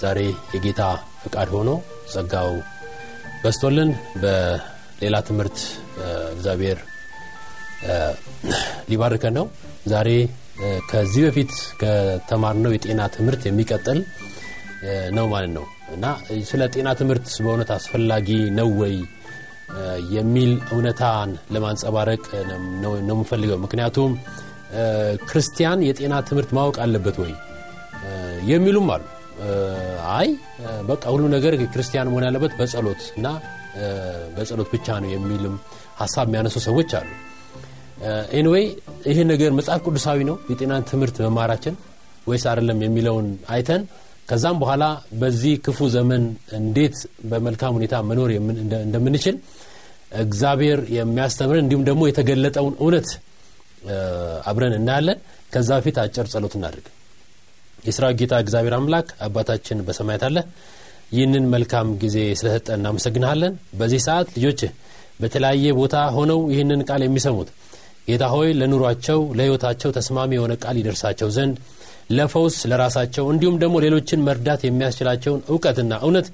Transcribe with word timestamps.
ዛሬ 0.00 0.18
የጌታ 0.54 0.82
ፍቃድ 1.22 1.48
ሆኖ 1.54 1.70
ጸጋው 2.12 2.52
በስቶልን 3.42 3.90
በሌላ 4.22 5.16
ትምህርት 5.28 5.58
እግዚአብሔር 6.34 6.78
ሊባርከን 8.90 9.34
ነው። 9.38 9.46
ዛሬ 9.86 10.08
ከዚህ 10.90 11.22
በፊት 11.26 11.52
ከተማርነው 11.82 12.72
የጤና 12.74 13.02
ትምህርት 13.14 13.42
የሚቀጥል 13.46 13.98
ነው 15.16 15.26
ማለት 15.32 15.52
ነው። 15.56 15.64
እና 15.94 16.04
ስለ 16.50 16.62
ጤና 16.74 16.88
ትምህርት 16.94 17.28
በእውነት 17.44 17.70
አስፈላጊ 17.76 18.28
ነው 18.58 18.68
ወይ? 18.82 18.94
የሚል 20.14 20.52
እውነታን 20.72 21.30
ለማንጸባረቅ 21.54 22.22
ነው 22.82 22.92
የምፈልገው። 23.10 23.58
ምክንያቱም 23.64 24.12
ክርስቲያን 25.28 25.84
የጤና 25.88 26.14
ትምህርት 26.28 26.50
ማወቅ 26.58 26.76
አለበት 26.84 27.16
ወይ? 27.24 27.32
የሚሉም 28.50 28.88
አሉ 28.90 29.02
አይ 30.14 30.28
በቃ 30.88 31.02
ሁሉ 31.14 31.24
ነገር 31.34 31.52
ክርስቲያን 31.74 32.08
መሆን 32.10 32.24
ያለበት 32.28 32.52
በጸሎት 32.58 33.02
እና 33.16 33.26
በጸሎት 34.36 34.68
ብቻ 34.74 34.98
ነው 35.02 35.10
የሚልም 35.14 35.54
ሀሳብ 36.00 36.26
የሚያነሱ 36.28 36.56
ሰዎች 36.66 36.90
አሉ። 36.98 37.08
anyway 38.38 38.66
ይህ 39.08 39.18
ነገር 39.32 39.50
መጽሐፍ 39.58 39.80
ቅዱሳዊ 39.86 40.18
ነው 40.28 40.36
የጤናን 40.50 40.84
ትምህርት 40.90 41.16
መማራችን 41.26 41.74
ወይስ 42.26 42.44
አይደለም 42.50 42.78
የሚለውን 42.84 43.26
አይተን 43.54 43.82
ከዛም 44.28 44.56
በኋላ 44.62 44.84
በዚህ 45.20 45.54
ክፉ 45.64 45.88
ዘመን 45.94 46.22
እንዴት 46.58 46.96
በመልካም 47.30 47.74
ሁኔታ 47.78 47.94
መኖር 48.10 48.30
እንደምንችል 48.84 49.36
እግዚአብሔር 50.22 50.80
የሚያስተምረን 50.96 51.64
እንዲሁም 51.64 51.84
ደግሞ 51.88 52.02
የተገለጠውን 52.08 52.74
እውነት 52.82 53.08
አብረን 54.50 54.74
እናያለን። 54.78 55.18
ከዛ 55.52 55.70
በፊት 55.78 55.96
አጭር 56.02 56.26
ጸሎት 56.32 56.54
እናድርግ 56.58 56.86
የስራ 57.84 58.06
ጌታ 58.18 58.34
እግዚአብሔር 58.42 58.74
አምላክ 58.76 59.08
አባታችን 59.26 59.84
በሰማያት 59.86 60.22
አለ። 60.28 60.36
ይህንን 61.12 61.44
መልካም 61.54 61.88
ጊዜ 62.02 62.16
ስለሰጠ 62.40 62.68
እናመሰግንሃለን። 62.76 63.52
በዚህ 63.78 64.00
ሰዓት 64.06 64.28
ልጆች 64.36 64.60
በተለያየ 65.20 65.72
ቦታ 65.78 65.96
ሆነው 66.16 66.40
ይህንን 66.52 66.82
ቃል 66.88 67.02
የሚሰሙት 67.04 67.48
ጌታ 68.08 68.24
ሆይ 68.34 68.48
ለኑሯቸው 68.60 69.20
ለህይወታቸው 69.38 69.90
ተስማሚ 69.96 70.30
የሆነ 70.36 70.52
ቃል 70.62 70.76
ይደርሳቸው 70.80 71.28
ዘንድ 71.36 71.56
ለፈውስ 72.10 72.56
ለራሳቸው 72.70 73.24
እንዲሁም 73.32 73.56
ደግሞ 73.62 73.76
ሌሎችን 73.84 74.24
መርዳት 74.28 74.60
የሚያስችላቸውን 74.66 75.42
እውቀትና 75.52 75.92
እውነት 76.06 76.28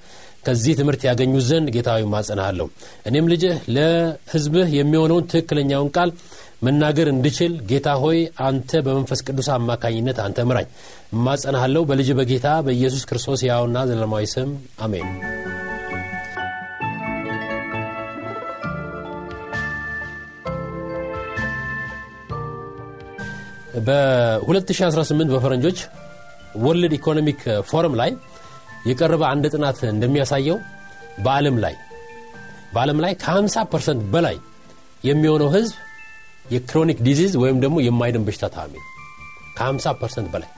ከዚህ 0.47 0.75
ትምህርት 0.79 1.03
ያገኙ 1.09 1.35
ዘንድ 1.49 1.69
ጌታዊ 1.75 2.03
ማጸናሃለሁ 2.13 2.67
እኔም 3.09 3.29
ልጅህ 3.33 3.55
ለህዝብህ 3.77 4.69
የሚሆነውን 4.79 5.27
ትክክለኛውን 5.33 5.91
ቃል 5.97 6.11
መናገር 6.67 7.09
እንድችል 7.11 7.53
ጌታ 7.71 7.89
ሆይ 8.03 8.19
አንተ 8.47 8.81
በመንፈስ 8.87 9.21
ቅዱስ 9.27 9.49
አማካኝነት 9.55 10.19
አንተ 10.25 10.47
ምራኝ። 10.49 10.69
እማጸናሃለሁ 11.15 11.83
በልጅ 11.91 12.11
በጌታ 12.19 12.49
በኢየሱስ 12.67 13.05
ክርስቶስ 13.11 13.43
ያውና 13.49 13.85
ዘለማዊ 13.91 14.27
ስም 14.35 14.51
አሜን። 14.87 15.09
በ2018 23.87 25.33
በፈረንጆች 25.33 25.79
World 26.59 26.93
Economic 26.99 27.41
Forum 27.71 27.95
ላይ 28.01 28.11
የቀረበ 28.89 29.23
አንድ 29.31 29.45
ጥናት 29.55 29.79
እንደሚያሳየው 29.93 30.59
በዓለም 31.25 31.57
ላይ 31.65 31.75
በዓለም 32.73 32.99
ላይ 33.05 33.13
ከ50 33.23 33.65
percent 33.73 34.03
በላይ 34.15 34.37
የሚሆነው 35.05 35.49
ህዝብ 35.55 35.75
የ 36.51 36.61
chronic 36.61 36.99
disease 37.07 37.33
ወይም 37.43 37.59
ደግሞ 37.65 37.77
የማይድን 37.85 38.25
በሽታ 38.27 38.47
ታማሚ 38.55 38.75
ከ50 39.59 39.95
percent 40.01 40.29
በላይ 40.35 40.51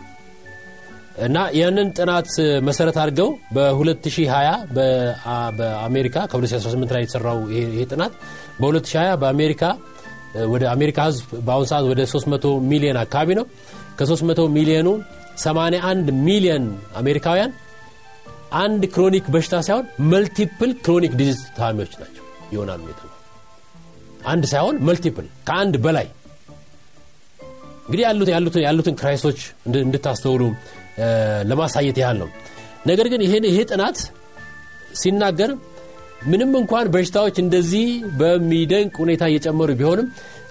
እና 1.27 1.39
ያንን 1.59 1.89
ጥናት 1.99 2.29
መሰረት 2.69 2.97
አድርገው 3.03 3.29
በ2020 3.55 4.75
በአሜሪካ 5.59 6.17
ከ2018 6.33 6.95
ላይ 6.97 7.03
የተሰራው 7.05 7.39
ይሄ 7.55 7.87
ጥናት 7.93 8.13
በ2020 8.61 9.17
በአሜሪካ 9.23 9.63
ወደ 10.53 10.65
አሜሪካ 10.75 10.99
ህዝብ 11.09 11.27
በአሁኑ 11.47 11.67
ሰዓት 11.71 11.85
ወደ 11.93 12.01
300 12.13 12.53
ሚሊዮን 12.73 12.99
አካባቢ 13.03 13.37
ነው። 13.41 13.47
ከ300 13.99 14.47
ሚሊዮኑ 14.57 14.89
81 15.45 16.13
ሚሊዮን 16.29 16.65
አሜሪካውያን 16.97 17.53
አንድ 18.59 18.83
chronic 18.95 19.27
በሽታ 19.35 19.57
ሳይሆን 19.67 19.87
multiple 20.13 20.73
chronic 20.85 21.15
disease 21.21 21.41
ታማሚዎች 21.59 21.95
ናቸው። 22.03 22.25
ይሆናሉ 22.53 22.83
የተባሉ 22.93 23.18
አንድ 24.29 24.45
ሳይሆን 24.53 24.77
multiple 24.89 25.27
ከአንድ 25.49 25.75
በላይ። 25.85 26.07
እንግዲህ 27.83 28.05
ያሉት 28.07 28.29
ያሉትን 28.35 28.63
ያሉትን 28.67 28.95
crisis 29.01 29.23
ኦች 29.23 29.39
እንድታስተውሉ 29.81 30.43
ለማሳየት 31.51 31.99
ያህል 32.03 32.17
ነው። 32.23 32.29
ነገር 32.87 33.07
ግን 33.13 33.21
ይሄ 33.27 33.59
ጥናት 33.71 33.99
ሲናገር 34.95 35.51
ምንም 36.29 36.53
እንኳን 36.61 36.87
በሽታዎች 36.95 37.37
እንደዚህ 37.43 37.89
በሚደንቅ 38.21 38.95
ሁኔታ 39.03 39.25
እየጨመሩ 39.31 39.71
ቢሆንም 39.81 40.07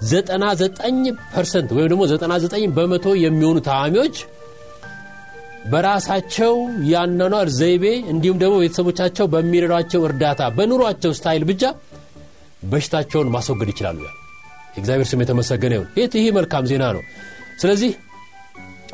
99 0.06 1.06
percent 1.34 1.70
ወይም 1.76 1.90
ደግሞ 1.94 2.04
99 2.12 2.74
በመቶ 2.78 3.16
የሚሆኑ 3.24 3.58
ታማሚዎች 3.68 4.18
በራሳቸው 5.72 6.54
የአኗኗር 6.92 7.48
ዘይቤ 7.58 7.86
እንዲሁም 8.12 8.38
ደግሞ 8.44 8.56
ቤተሰቦቻቸው 8.64 9.26
በሚረዷቸው 9.34 10.02
እርዳታ 10.10 10.42
በኑሯቸው 10.58 11.12
style 11.18 11.44
ብቻ 11.50 11.64
በሽታቸውን 12.64 13.30
ማስወገድ 13.36 13.70
ይችላሉ። 13.74 14.00
ይላል 14.04 14.16
የእግዚአብሔር 14.76 15.08
ስም 15.12 15.22
የተመሰገነ 15.24 15.74
ይሁን። 15.78 15.88
ይህ 16.18 16.28
መልካም 16.38 16.66
ዜና 16.72 16.86
ነው። 16.96 17.04
ስለዚህ 17.62 17.92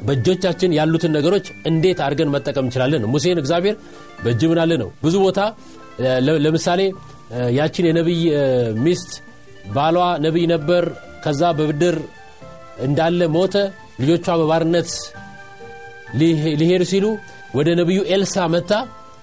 በእጆቻችን 0.02 0.72
ያሉትን 0.78 1.12
ነገሮች 1.18 1.46
እንዴት 1.70 2.00
አድርገን 2.06 2.32
መጠቀም 2.36 2.66
እንችላለን 2.66 3.04
ሙሴን 3.14 3.40
እግዚአብሔር 3.42 3.76
በእጅህ 4.24 4.42
ምን 4.52 4.62
አለ 4.62 4.72
ነው? 4.82 4.90
ብዙ 5.04 5.16
ቦታ 5.26 5.40
ለምሳሌ 6.46 6.82
ያችን 7.58 7.86
የነቢይ 7.90 8.22
ሚስት 8.86 9.12
ባሏ 9.76 9.98
ነቢይ 10.26 10.46
ነበር። 10.54 10.84
ከዛ 11.24 11.42
በብድር 11.58 11.98
እንዳለ 12.86 13.22
ሞተ። 13.36 13.56
ልጆቿ 14.02 14.28
በባርነት 14.40 14.90
ሊሄዱ 16.60 16.84
ሲሉ 16.92 17.06
ወደ 17.58 17.70
ነቢዩ 17.80 18.00
ኤልሳ 18.14 18.36
መጣች 18.54 18.72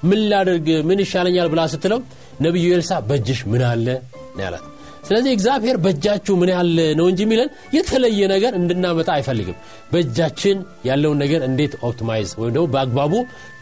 ምን 0.03 0.21
ላደርግ 0.31 0.69
ምን 0.89 0.99
ይሻለኛል 1.05 1.49
ብላ 1.53 1.61
ስትለው 1.73 2.01
ነቢዩ 2.45 2.67
ኤልሳ 2.77 2.93
በእጅሽ 3.09 3.41
ምን 3.53 3.63
አለ 3.71 3.87
ነው 4.31 4.43
ያላት። 4.45 4.65
ስለዚህ 5.07 5.31
እግዚአብሔር 5.37 5.77
በእጃችሁ 5.85 6.35
ምን 6.41 6.51
አለ 6.53 6.69
ነው 6.99 7.07
እንጂ 7.11 7.21
የሚለን 7.25 7.49
የተለየ 7.77 8.27
ነገር 8.33 8.53
እንድናመጣ 8.59 9.09
አይፈልግም። 9.17 9.57
በእጃችን 9.93 10.59
ያለውን 10.89 11.19
ነገር 11.25 11.41
እንዴት 11.49 11.73
optimize 11.89 12.31
ወይም 12.41 12.53
ደግሞ 12.57 12.67
በአግባቡ 12.75 13.13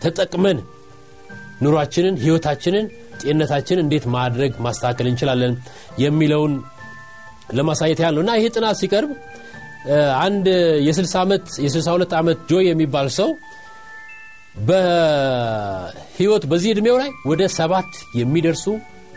ተጠቅመን 0.05 0.59
ኑሯችንን 1.63 2.17
ህይወታችንን 2.25 2.85
ጤንነታችንን 3.23 3.83
እንዴት 3.85 4.05
ማድረግ 4.17 4.53
ማስተካከል 4.67 5.07
እንችላለን 5.11 5.55
የሚለውን 5.99 6.53
ለማሳየት 7.55 8.01
ነው። 8.09 8.23
እና 8.25 8.33
ይህ 8.39 8.51
ጥናት 8.57 8.77
ሲቀርብ 8.83 9.13
አንድ 10.23 10.47
የ62 10.87 12.15
ዓመት 12.19 12.39
ጆይ 12.51 12.65
የሚባል 12.71 13.09
ሰው 13.19 13.29
በህይወት 14.69 16.45
በዚህ 16.51 16.71
ዕድሜው 16.75 16.97
ላይ 17.03 17.11
ወደ 17.31 17.43
ሰባት 17.59 17.91
የሚደርሱ 18.21 18.65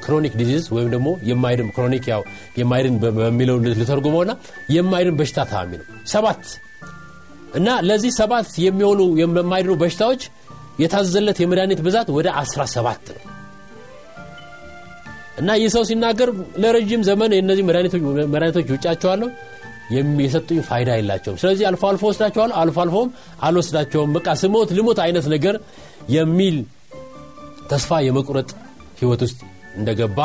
chronic 0.04 0.34
disease 0.40 0.66
ወይም 0.75 0.89
ደግሞ 0.94 1.09
የማይድን 1.30 1.69
chronic 1.75 2.06
ያው 2.12 2.21
የማይድን 2.59 2.95
በሚለው 3.18 3.57
ልተርጉመው 3.74 4.24
ና 4.30 4.33
የማይድን 4.75 5.18
በሽታ 5.19 5.45
ታማሚ 5.52 5.72
ነው። 5.81 5.86
ሰባት 6.13 6.44
እና 7.56 7.69
ለዚህ 7.88 8.12
ሰባት 8.19 8.50
የሚሆኑ 8.65 9.01
የማይድኑ 9.21 9.74
በሽታዎች 9.81 10.21
የታዘዘለት 10.81 11.38
የመድኃኒት 11.42 11.80
ብዛት 11.88 12.09
ወደ 12.18 12.27
17 12.42 13.09
ነው። 13.15 13.24
እና 15.38 15.51
ይህ 15.59 15.69
ሰው 15.75 15.83
ሲናገር 15.89 16.30
ለረዥም 16.63 17.01
ዘመን 17.07 17.31
የእነዚህ 17.36 17.63
መድኃኒቶች 18.27 18.68
ውጫቸዋለሁ 18.75 19.30
የሰጡኝ 20.24 20.59
ፋይዳ 20.68 20.89
የላቸውም። 20.98 21.38
ስለዚህ 21.42 21.63
አልፎ 21.69 21.83
አልፎ 21.89 22.03
ወስዳቸዋለሁ 22.09 22.56
አልፎ 22.62 22.77
አልፎም 22.83 23.09
አልወስዳቸውም። 23.42 24.12
በቃ 24.18 24.27
ስሞት 24.42 24.69
ልሞት 24.77 25.00
አይነት 25.06 25.25
ነገር 25.33 25.56
የሚል 26.09 26.57
ተስፋ 27.69 28.00
የመቁረጥ 28.07 28.50
ህይወት 29.00 29.21
ውስጥ 29.25 29.39
እንደገባ 29.76 30.20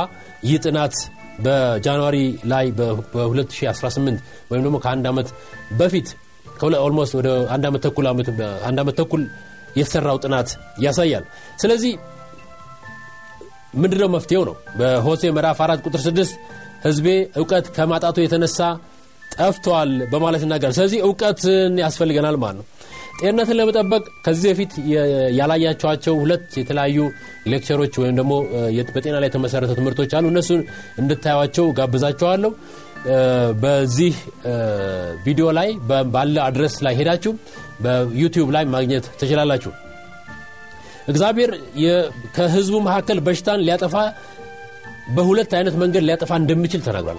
ይህ 0.45 0.57
ጥናት 0.65 0.95
በ 1.45 1.61
January 1.61 2.19
ላይ 2.53 2.67
በ2018 2.79 4.21
ወይም 4.51 4.63
ደግሞ 4.67 4.77
ከአንድ 4.85 5.07
ዓመት 5.11 5.29
በፊት 5.81 6.09
almost 6.81 7.15
ወደ 7.19 7.29
አንድ 7.55 7.65
ዓመት 8.81 8.95
ተኩል 8.99 9.25
የተሰራው 9.77 10.19
ጥናት 10.25 10.49
ያሳያል። 10.81 11.25
ስለዚህ 11.63 11.93
ምንድነው 13.75 14.09
መፍትሄው 14.15 14.43
ነው? 14.49 14.55
በሆሴዕ 14.79 15.23
ምዕራፍ 15.37 15.59
4 15.65 15.83
ቁጥር 15.87 16.01
6 16.05 16.31
ህዝቤ 16.87 17.07
እውቀት 17.41 17.67
ከማጣቱ 17.77 18.17
የተነሳ 18.23 18.59
ጠፍተዋል 19.37 19.91
በማለት 20.13 20.43
ይናገራል። 20.45 20.75
ስለዚህ 20.79 20.99
እውቀትን 21.07 21.75
ያስፈልገናል 21.85 22.37
ማለት 22.43 22.57
ነው 22.59 22.67
ጤንነትን 23.21 23.57
ለመጠበቅ 23.59 24.03
ከዚህ 24.25 24.49
በፊት 24.51 24.73
ያላያችኋቸው 25.39 26.15
ሁለት 26.23 26.47
የተለያዩ 26.61 26.99
ሌክቸሮች 27.53 27.95
ወይም 28.03 28.17
ደግሞ 28.21 28.33
በጤና 28.97 29.15
ላይ 29.23 29.29
የተመሰረተ 29.31 29.73
ትምህርቶች 29.79 30.13
አሉ። 30.19 30.27
እነሱን 30.33 30.61
እንድታዩቸው 31.03 31.67
ጋብዛቸዋለሁ 31.79 32.51
በዚህ 33.63 34.15
ቪዲዮ 35.25 35.47
ላይ 35.59 35.69
ባለ 36.15 36.37
አድረስ 36.47 36.75
ላይ 36.87 36.95
ሄዳችሁ 37.01 37.33
በዩቲዩብ 37.85 38.49
ላይ 38.57 38.65
ማግኘት 38.75 39.07
ትችላላችሁ። 39.21 39.73
እግዚአብሔር 41.09 41.51
ከህዝቡ 42.37 42.77
መካከል 42.89 43.19
በሽታን 43.27 43.63
ሊያጠፋ 43.67 43.97
በሁለት 45.17 45.51
አይነት 45.59 45.75
መንገድ 45.83 46.05
ሊያጠፋ 46.09 46.33
እንደሚችል 46.43 46.81
ተናግሯል 46.87 47.19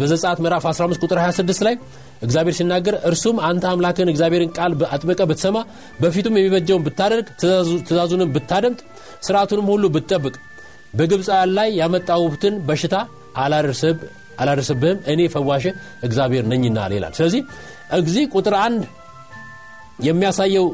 በዘጻት 0.00 0.38
ምዕራፍ 0.44 0.64
15 0.70 1.04
ቁጥር 1.04 1.18
26 1.22 1.64
ላይ 1.66 1.74
እግዚአብሔር 2.22 2.54
ሲናገር 2.58 2.94
እርሱም 3.08 3.36
አንተ 3.48 3.64
አምላክን 3.70 4.10
እግዚአብሔርን 4.12 4.50
ቃል 4.56 4.72
አጥበቀ 4.90 5.20
ብትሰማ 5.30 5.58
በፊቱም 6.00 6.36
የሚበጀውን 6.38 6.84
ብታደርግ 6.86 7.26
ትእዛዙንም 7.82 8.32
ብታደምጥ 8.36 8.80
ስርዓቱንም 9.26 9.66
ሁሉ 9.72 9.84
ብትጠብቅ 9.94 10.34
በግብፃውያን 10.94 11.50
ላይ 11.58 11.68
ያመጣሁትን 11.80 12.54
በሽታ 12.68 12.94
አላደርስብህም 14.40 14.98
እኔ 15.12 15.20
ፈዋሽ 15.34 15.64
እግዚአብሔር 16.06 16.44
ነኝና 16.52 16.78
ይላል። 16.92 17.12
ስለዚህ 17.18 17.40
እዚህ 17.98 18.24
ቁጥር 18.34 18.54
አንድ 18.64 18.82
የሚያሳየው 20.06 20.66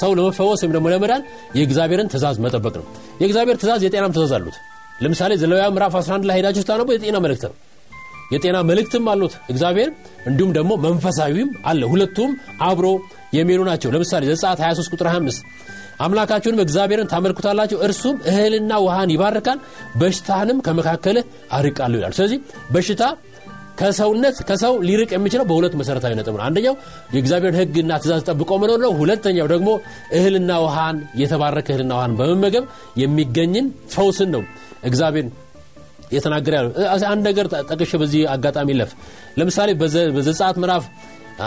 ሰው 0.00 0.10
ለመፈወስ 0.18 0.60
ወይም 0.62 0.72
ደግሞ 0.76 0.86
ለመዳን 0.92 1.22
የእግዚአብሔርን 1.58 2.08
ትእዛዝ 2.12 2.36
መጠበቅ 2.44 2.74
ነው። 2.80 2.86
የእግዚአብሔር 3.20 3.56
ትእዛዝ 3.60 3.82
የጤናም 3.86 4.12
ትእዛዝ 4.16 4.32
አሉት። 4.38 4.56
ለምሳሌ 5.02 5.32
ዘሌዋውያን 5.42 5.74
ምዕራፍ 5.76 5.94
11 6.00 6.26
ላይ 6.28 6.36
ሄዳችሁ 6.40 6.62
ስታነቡ 6.64 6.88
የጤና 6.94 7.18
መልእክት 7.24 7.44
ነው 7.48 7.54
የጤና 8.30 8.56
መልእክትም 8.68 9.06
አሉት። 9.12 9.34
እግዚአብሔር 9.48 9.88
እንዲሁም 10.26 10.52
ደግሞ 10.58 10.72
መንፈሳዊም 10.84 11.50
አለ። 11.64 11.82
ሁለቱም 11.92 12.30
አብሮ 12.62 12.86
የሚሄዱ 13.34 13.62
ናቸው። 13.70 13.90
ለምሳሌ 13.90 14.22
ዘጻት 14.32 14.60
23 14.62 14.94
ቁጥር 14.94 15.08
25 15.10 15.42
አምላካችሁንም 16.00 16.62
እግዚአብሔርን 16.64 17.08
ታመልኩታላችሁ 17.08 17.78
እርሱም 17.86 18.16
እህልና 18.30 18.72
ውሃን 18.84 19.10
ይባርካል 19.14 19.58
በሽታህንም 20.00 20.60
ከመካከልህ 20.66 21.24
አርቃለሁ 21.52 21.98
ይላል። 22.00 22.14
ስለዚህ 22.18 22.38
በሽታ 22.70 23.02
ከሰውነት 23.80 24.36
ከሰው 24.48 24.74
ሊርቅ 24.86 25.10
የሚችለው 25.14 25.46
በሁለት 25.50 25.74
መሰረታዊ 25.80 26.12
ነጥብ 26.18 26.34
ነው። 26.38 26.44
አንደኛው 26.46 26.74
የእግዚአብሔርን 27.14 27.58
ህግና 27.60 27.92
ትእዛዝ 28.02 28.22
ጠብቆ 28.28 28.50
መኖር 28.62 28.80
ነው። 28.84 28.92
ሁለተኛው 28.98 29.46
ደግሞ 29.52 29.68
እህልና 30.18 30.50
ውሃን 30.64 30.96
የተባረከ 31.22 31.68
እህልና 31.72 31.92
ውሃን 31.98 32.16
በመመገብ 32.18 32.64
የሚገኝን 33.02 33.66
ፈውስን 33.94 34.30
ነው። 34.36 34.42
እግዚአብሔር 34.84 35.28
የተናገረ 36.10 36.52
ያለው። 36.58 36.72
አንድ 37.10 37.22
ነገር 37.28 37.46
ጠቅሼ 37.70 37.92
በዚህ 38.02 38.22
አጋጣሚ 38.34 38.70
ልለፍ 38.80 38.92
ለምሳሌ 39.38 39.70
በዘጸአት 40.16 40.56
ምዕራፍ 40.62 40.84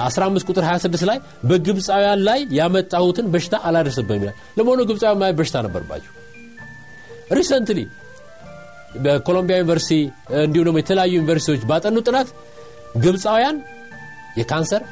15 0.02 0.48
ቁጥር 0.50 0.64
26 0.68 1.04
ላይ 1.10 1.18
በግብፃውያን 1.50 2.22
ላይ 2.28 2.40
ያመጣሁትን 2.60 3.26
በሽታ 3.34 3.56
አላደርስብም 3.68 4.16
ይላል። 4.18 4.38
ለመሆኑ 4.58 4.80
ግብፃውያን 4.90 5.20
ማየት 5.22 5.36
በሽታ 5.40 5.58
ነበርባቸው 5.68 6.12
recently 7.32 7.80
በኮሎምቢያ 9.04 9.56
ዩኒቨርሲቲ 9.60 10.00
እንዲሁም 10.42 10.66
ደግሞ 10.68 10.78
የተለያዩ 10.82 11.14
ዩኒቨርሲቲዎች 11.20 11.62
ባጠኑ 11.70 11.98
ጥናት 12.08 12.30
ግብፃውያን 13.04 13.58
የካንሰር 14.40 14.84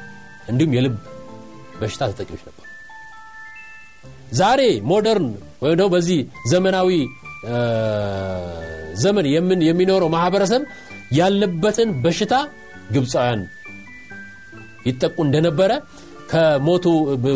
እንዲሁም 0.50 0.72
የልብ 0.76 0.94
በሽታ 1.80 2.02
ተጠቂዎች 2.10 2.42
ነበሩ። 2.48 2.58
ዛሬ 4.32 4.60
ሞደርን 4.90 5.28
ወይም 5.62 5.76
ደግሞ 5.78 5.90
በዚህ 5.94 6.18
ዘመናዊ 6.52 6.90
ዘመን 9.02 9.26
የሚኖረው 9.68 10.08
ማህበረሰብ 10.14 10.62
ያለበትን 11.12 11.90
በሽታ 12.04 12.34
ግብፃውያን 12.94 13.40
ይጠቁ 14.86 15.16
እንደነበረ 15.26 15.72
ከሞቱ 16.30 16.84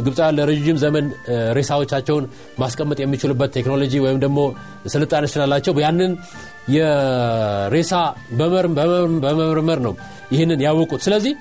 ግብፃውያን 0.06 0.36
ለረዥም 0.38 0.78
ዘመን 0.84 1.06
ሬሳዎቻቸውን 1.52 2.24
ማስቀመጥ 2.58 2.98
የሚችሉበት 3.02 3.50
ቴክኖሎጂ 3.56 3.92
ወይም 4.04 4.18
ደግሞ 4.24 4.38
ስልጣኔ 4.94 5.24
ስላላቸው 5.32 5.80
ያንን 5.84 6.12
የሬሳ 6.76 7.92
በመመርመር 8.38 9.80
ነው 9.86 9.94
ይህንን 10.32 10.62
ያወቁት። 10.66 11.02
ስለዚህ 11.06 11.34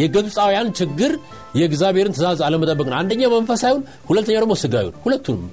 የግብፃውያን 0.00 0.68
ችግር 0.78 1.12
የእግዚአብሔርን 1.56 2.14
ትእዛዝ 2.16 2.40
አለመጠበቅ 2.46 2.86
ነው። 2.92 2.98
አንደኛ 3.00 3.22
መንፈሳዊውን 3.34 3.82
ሁለተኛ 4.08 4.36
ደግሞ 4.38 4.54
ስጋዊውን 4.62 4.96
ሁለቱንም 5.04 5.50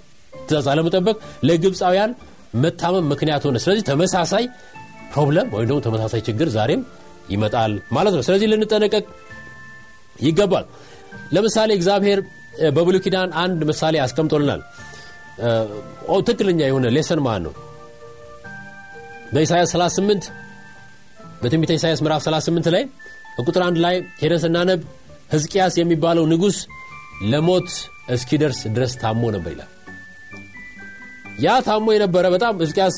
ትእዛዝ 0.50 0.68
አለመጠበቅ 0.72 1.16
ለግብፃውያን 1.44 2.12
መታመም 2.56 3.06
ምክንያት 3.12 3.44
ሆነ። 3.48 3.58
ስለዚህ 3.64 3.84
ተመሳሳይ 3.90 4.46
ፕሮብለም 5.14 5.48
ወይም 5.56 5.68
ደግሞ 5.70 5.80
ተመሳሳይ 5.88 6.22
ችግር 6.28 6.48
ዛሬም 6.50 6.82
ይመጣል 7.30 7.72
ማለት 7.92 8.14
ነው። 8.18 8.24
ስለዚህ 8.28 8.48
ልንጠነቀቅ 8.52 9.04
ይገባል። 10.22 10.66
ለምሳሌ 11.34 11.70
እግዚአብሔር 11.74 12.20
በብሉ 12.76 12.96
ኪዳን 13.06 13.30
አንድ 13.44 13.60
ምሳሌ 13.70 13.96
አስቀምጦልናል። 14.06 14.62
ትክክለኛ 16.22 16.60
የሆነ 16.68 16.86
ሌሰን 16.96 17.20
ማለት 17.26 17.44
ነው? 17.46 17.54
በኢሳያስ 19.34 19.72
38 19.76 20.26
በትንቢተ 21.42 21.72
ኢሳያስ 21.78 22.00
ምዕራፍ 22.04 22.22
38 22.26 22.70
ላይ 22.76 22.84
ቁጥር 23.42 23.62
አንድ 23.68 23.78
ላይ 23.86 23.96
ሄደን 24.22 24.42
ስናነብ 24.44 24.80
ህዝቅያስ 25.34 25.74
የሚባለው 25.80 26.24
ንጉሥ 26.32 26.58
ለሞት 27.32 27.70
እስኪደርስ 28.16 28.60
ድረስ 28.76 28.94
ታሞ 29.02 29.22
ነበር 29.36 29.52
ይላል 29.56 29.70
ያ 31.40 31.56
ታሞ 31.68 31.88
የነበረ 31.96 32.26
በጣም 32.36 32.54
ህዝቅያስ 32.64 32.98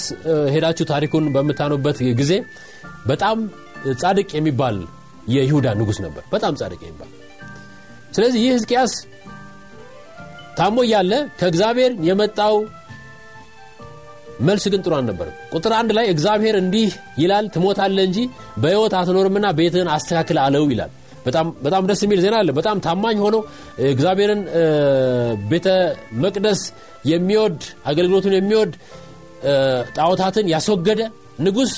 ሄዳችሁ 0.53 0.85
ታሪኩን 0.91 1.25
በምታኑበት 1.35 1.97
ጊዜ 2.19 2.33
በጣም 3.07 3.37
ጻድቅ 4.01 4.29
የሚባል 4.37 4.77
የይሁዳ 5.33 5.67
ንጉሥ 5.79 5.97
ነበር። 6.05 6.23
በጣም 6.33 6.53
ጻድቅ 6.59 6.79
የሚባል። 6.83 7.09
ስለዚህ 8.15 8.39
ይህ 8.43 8.53
ህዝቅያስ 8.57 8.93
ታሞ 10.57 10.77
እያለ 10.85 11.11
ከእግዚአብሔር 11.39 11.91
የመጣው 12.07 12.55
መልስ 14.41 14.63
ግን 14.73 14.81
ጥሩ 14.85 14.93
አልነበርም 14.97 15.35
ቁጥር 15.55 15.73
አንድ 15.79 15.91
ላይ 15.97 16.05
እግዚአብሔር 16.13 16.55
እንዲህ 16.61 16.89
ይላል 17.21 17.45
ትሞታለ 17.55 17.97
እንጂ 18.07 18.17
በህይወት 18.57 18.93
አትኖርምና 18.99 19.47
ቤትህን 19.59 19.89
አስተካክል 19.95 20.37
አለው 20.45 20.65
ይላል 20.73 20.91
በጣም 21.65 21.83
ደስ 21.89 22.01
የሚል 22.05 22.19
ዜና 22.23 22.35
አለ። 22.41 22.49
በጣም 22.59 22.77
ታማኝ 22.85 23.17
ሆኖ 23.25 23.35
እግዚአብሔርን 23.91 24.41
ቤተ 25.51 25.67
መቅደስ 26.23 26.61
የሚወድ 27.11 27.59
አገልግሎቱን 27.85 28.35
የሚወድ 28.37 28.71
ጣዖታትን 29.97 30.47
ያስወገደ 30.53 31.01
ንጉሥ 31.45 31.73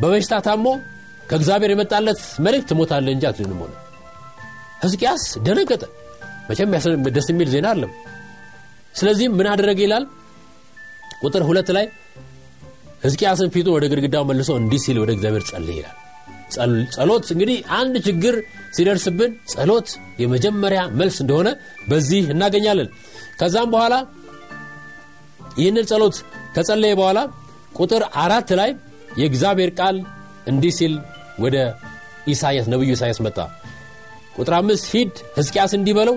በበሽታ 0.00 0.34
ታሞ 0.46 0.66
ከእግዚአብሔር 1.30 1.70
የመጣለት 1.74 2.20
መልእክት 2.44 2.66
ትሞታለ 2.70 3.06
እንጂ 3.14 3.24
አትድንም 3.30 3.60
ሆነ። 3.64 3.72
ህዝቅያስ 4.82 5.22
ደነገጠ። 5.46 5.82
መቼም 6.48 6.72
ደስ 7.16 7.28
የሚል 7.32 7.48
ዜና 7.54 7.68
አለም 7.74 7.92
ስለዚህም 8.94 9.32
ምን 9.38 9.46
አደረገ 9.52 9.80
ይላል? 9.84 10.04
ቁጥር 11.22 11.42
ሁለት 11.48 11.68
ላይ 11.76 11.86
ህዝቅያስን 13.04 13.48
ፊቱን 13.54 13.74
ወደ 13.76 13.84
ግድግዳው 13.90 14.24
መልሶ 14.30 14.50
እንዲህ 14.60 14.80
ሲል 14.84 14.98
ወደ 15.02 15.10
እግዚአብሔር 15.16 15.44
ጸልይ 15.50 15.76
ይላል 15.78 15.96
ጸሎት 16.94 17.26
እንግዲህ 17.34 17.58
አንድ 17.78 17.94
ችግር 18.06 18.34
ሲደርስብን 18.76 19.32
ጸሎት 19.52 19.88
የመጀመሪያ 20.22 20.80
መልስ 21.00 21.16
እንደሆነ 21.24 21.48
በዚህ 21.88 22.24
እናገኛለን። 22.34 22.88
ከዛም 23.40 23.70
በኋላ 23.74 23.94
ይህንን 25.58 25.86
ጸሎት 25.90 26.16
ከጸለየ 26.56 26.94
በኋላ 27.00 27.18
ቁጥር 27.78 28.02
አራት 28.24 28.50
ላይ 28.60 28.70
የእግዚአብሔር 29.20 29.70
ቃል 29.78 29.96
እንዲህ 30.46 30.72
ሲል 30.78 30.94
ወደ 31.38 31.56
ኢሳያስ 32.26 32.66
ነቢዩ 32.72 32.90
ኢሳያስ 32.96 33.18
መጣ። 33.26 33.38
ቁጥር 34.36 34.54
አምስት 34.58 34.86
ሂድ 34.92 35.12
ህዝቅያስ 35.36 35.72
እንዲህ 35.78 35.94
በለው 35.98 36.16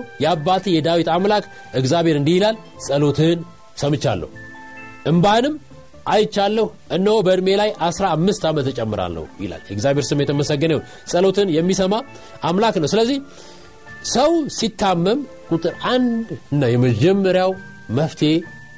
የዳዊት 0.74 1.08
አምላክ 1.14 1.44
እግዚአብሔር 1.74 2.16
እንዲህ 2.20 2.34
ይላል 2.38 2.56
ጸሎትህን 2.86 3.40
ሰምቻለሁ። 3.76 4.30
እምባህንም 5.06 5.54
አይቻለሁ። 6.10 6.66
እነሆ 6.96 7.14
በእድሜ 7.26 7.48
ላይ 7.60 7.70
አስራ 7.86 8.04
አምስት 8.16 8.42
ዓመት 8.50 8.66
እጨምራለሁ 8.72 9.24
ይላል። 9.42 9.62
የእግዚአብሔር 9.68 10.04
ስም 10.08 10.22
የተመሰገነ 10.22 10.72
ጸሎትን 11.10 11.48
የሚሰማ 11.56 11.94
አምላክ 12.44 12.76
ነው። 12.82 12.90
ስለዚህ 12.94 13.18
ሰው 14.12 14.30
ሲታመም 14.56 15.20
ቁጥር 15.50 15.72
አንድ 15.90 16.28
እና 16.52 16.64
የመጀመሪያው 16.72 17.50
መፍትሄ 17.98 18.32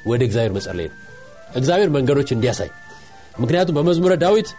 ወደ 0.05 0.21
እግዚአብሔር 0.27 0.53
መጸለይ 0.57 0.87
ነው። 0.89 0.97
እግዚአብሔር 1.55 1.89
መንገዶች 1.95 2.29
እንዲያሳይ። 2.35 2.69
ምክንያቱም 3.39 3.75
በመዝሙረ 3.77 4.13
ዳዊት 4.23 4.49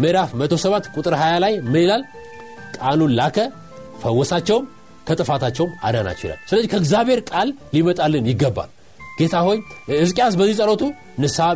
ምዕራፍ 0.00 0.30
107 0.40 0.90
ቁጥር 0.96 1.14
20 1.18 1.38
ላይ 1.44 1.54
ምን 1.66 1.80
ይላል? 1.84 2.02
ቃሉን 2.78 3.12
ላከ 3.18 3.38
ፈወሳቸውም 4.02 4.64
ከጥፋታቸውም 5.08 5.72
አዳናቸው 5.82 6.26
ይላል። 6.26 6.40
ስለዚህ 6.48 6.68
ከእግዚአብሔር 6.72 7.20
ቃል 7.30 7.48
ሊመጣልን 7.74 8.28
ይገባል 8.30 8.70
ጌታ 9.20 9.36
ሆይ 9.46 9.58
ሕዝቅያስ 9.94 10.34
በዚህ 10.40 10.56
ጸሎቱ 10.60 10.82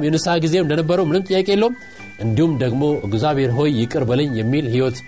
የንስሐ 0.04 0.32
ጊዜ 0.44 0.54
እንደነበረው 0.64 1.06
ምንም 1.10 1.24
ጥያቄ 1.28 1.46
የለውም። 1.54 1.76
እንዲሁም 2.24 2.52
ደግሞ 2.62 2.82
እግዚአብሔር 3.06 3.50
ሆይ 3.58 3.70
ይቅር 3.80 4.04
በለኝ 4.10 4.30
የሚል 4.40 4.66
ህይወት 4.74 4.98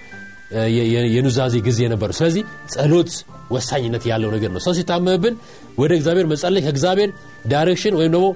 የኑዛዜ 1.15 1.55
ጊዜ 1.67 1.81
ነበሩ 1.93 2.11
ስለዚህ 2.19 2.43
ጸሎት 2.73 3.11
ወሳኝነት 3.55 4.05
ያለው 4.11 4.31
ነገር 4.35 4.51
ነው። 4.55 4.61
ሰው 4.67 4.75
ሲታመምብን 4.79 5.35
ወደ 5.79 5.93
እግዚአብሔር 5.99 6.27
መጸለይ 6.33 6.63
ከእግዚአብሔር 6.67 7.11
direction 7.53 7.97
ወይም 7.99 8.13
ደግሞ 8.15 8.27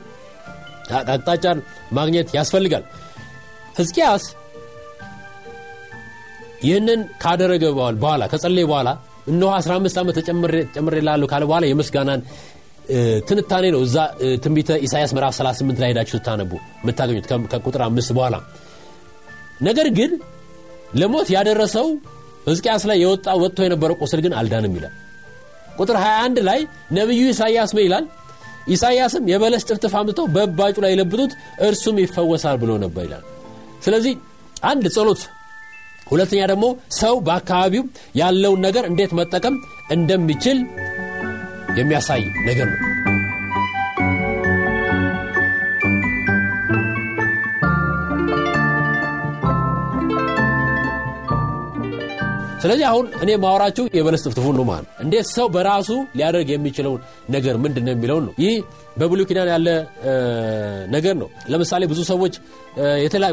አቅጣጫን 1.04 1.58
ማግኘት 1.98 2.28
ያስፈልጋል። 2.38 2.84
ሕዝቅያስ 3.78 4.24
ይህንን 6.62 7.00
ካደረገ 7.22 7.64
በኋላ 8.00 8.22
ከጸለይ 8.32 8.64
በኋላ 8.70 8.88
እነሆ 9.26 9.50
15 9.58 10.00
ዓመት 10.02 10.16
ጨምሬልሃለሁ 10.18 11.26
ካለ 11.32 11.44
በኋላ 11.50 11.64
የምስጋናን 11.68 12.20
ትንታኔ 13.28 13.64
ነው። 13.74 13.80
እዛ 13.86 13.96
ትንቢተ 14.44 14.70
ኢሳያስ 14.86 15.10
ምዕራፍ 15.16 15.34
38 15.36 15.82
ላይ 15.82 15.90
ሄዳችሁ 15.92 16.16
ስታነቡ 16.18 16.52
የምታገኙት 16.82 17.26
ከቁጥር 17.52 17.82
አምስት 17.86 18.10
በኋላ። 18.16 18.36
ነገር 19.62 19.88
ግን 19.98 20.12
ለሞት 21.00 21.28
ያደረሰው 21.34 21.88
ሕዝቅያስ 22.46 22.84
ላይ 22.90 22.98
የወጣ 23.02 23.28
ወጥቶ 23.42 23.58
የነበረው 23.66 23.96
ቁስል 24.02 24.20
ግን 24.24 24.32
አልዳንም 24.38 24.74
ይላል። 24.78 24.94
ቁጥር 25.78 25.96
21 26.00 26.40
ላይ 26.48 26.60
ነቢዩ 26.96 27.22
ኢሳያስ 27.32 27.70
ምን 27.76 27.84
ይላል? 27.86 28.04
ኢሳያስም 28.68 29.24
የበለስ 29.30 29.62
ጥፍጥፍ 29.68 29.92
አምጥተው 29.98 30.26
በባጩ 30.34 30.76
ላይ 30.84 30.90
የለብጡት 30.94 31.32
እርሱም 31.66 31.96
ይፈወሳል 32.02 32.56
ብሎ 32.62 32.70
ነበር 32.84 33.02
ይላል። 33.06 33.22
ስለዚህ 33.84 34.14
አንድ 34.64 34.84
ጸሎት 34.96 35.20
ሁለተኛ 36.10 36.40
ደግሞ 36.50 36.66
ሰው 36.98 37.14
በአካባቢው 37.26 37.82
ያለውን 38.20 38.60
ነገር 38.66 38.84
እንዴት 38.88 39.12
መጠቀም 39.18 39.54
እንደሚችል 39.90 40.58
የሚያሳይ 41.80 42.24
ነገር 42.48 42.68
ነው 42.74 42.89
ስለዚህ 52.62 52.84
አሁን 52.88 53.06
እኔ 53.24 53.30
ማወራችሁ 53.42 53.84
የበለስ 53.96 54.22
ጥፍጥፉን 54.26 54.56
ነው 54.58 54.64
ማለት 54.68 54.88
እንዴት 55.04 55.26
ሰው 55.30 55.46
በራሱ 55.54 55.88
ሊያደርግ 56.18 56.48
የሚችለውን 56.52 57.00
ነገር 57.30 57.54
ምንድን 57.64 57.84
ነው 57.86 57.92
የሚለውን 57.94 58.24
ነው። 58.28 58.32
ይህ 58.42 58.56
በብሉ 58.96 59.20
ኪዳን 59.28 59.48
ያለ 59.52 59.68
ነገር 60.94 61.14
ነው። 61.22 61.28
ለምሳሌ 61.52 61.82
ብዙ 61.92 62.00
ሰዎች 62.10 62.34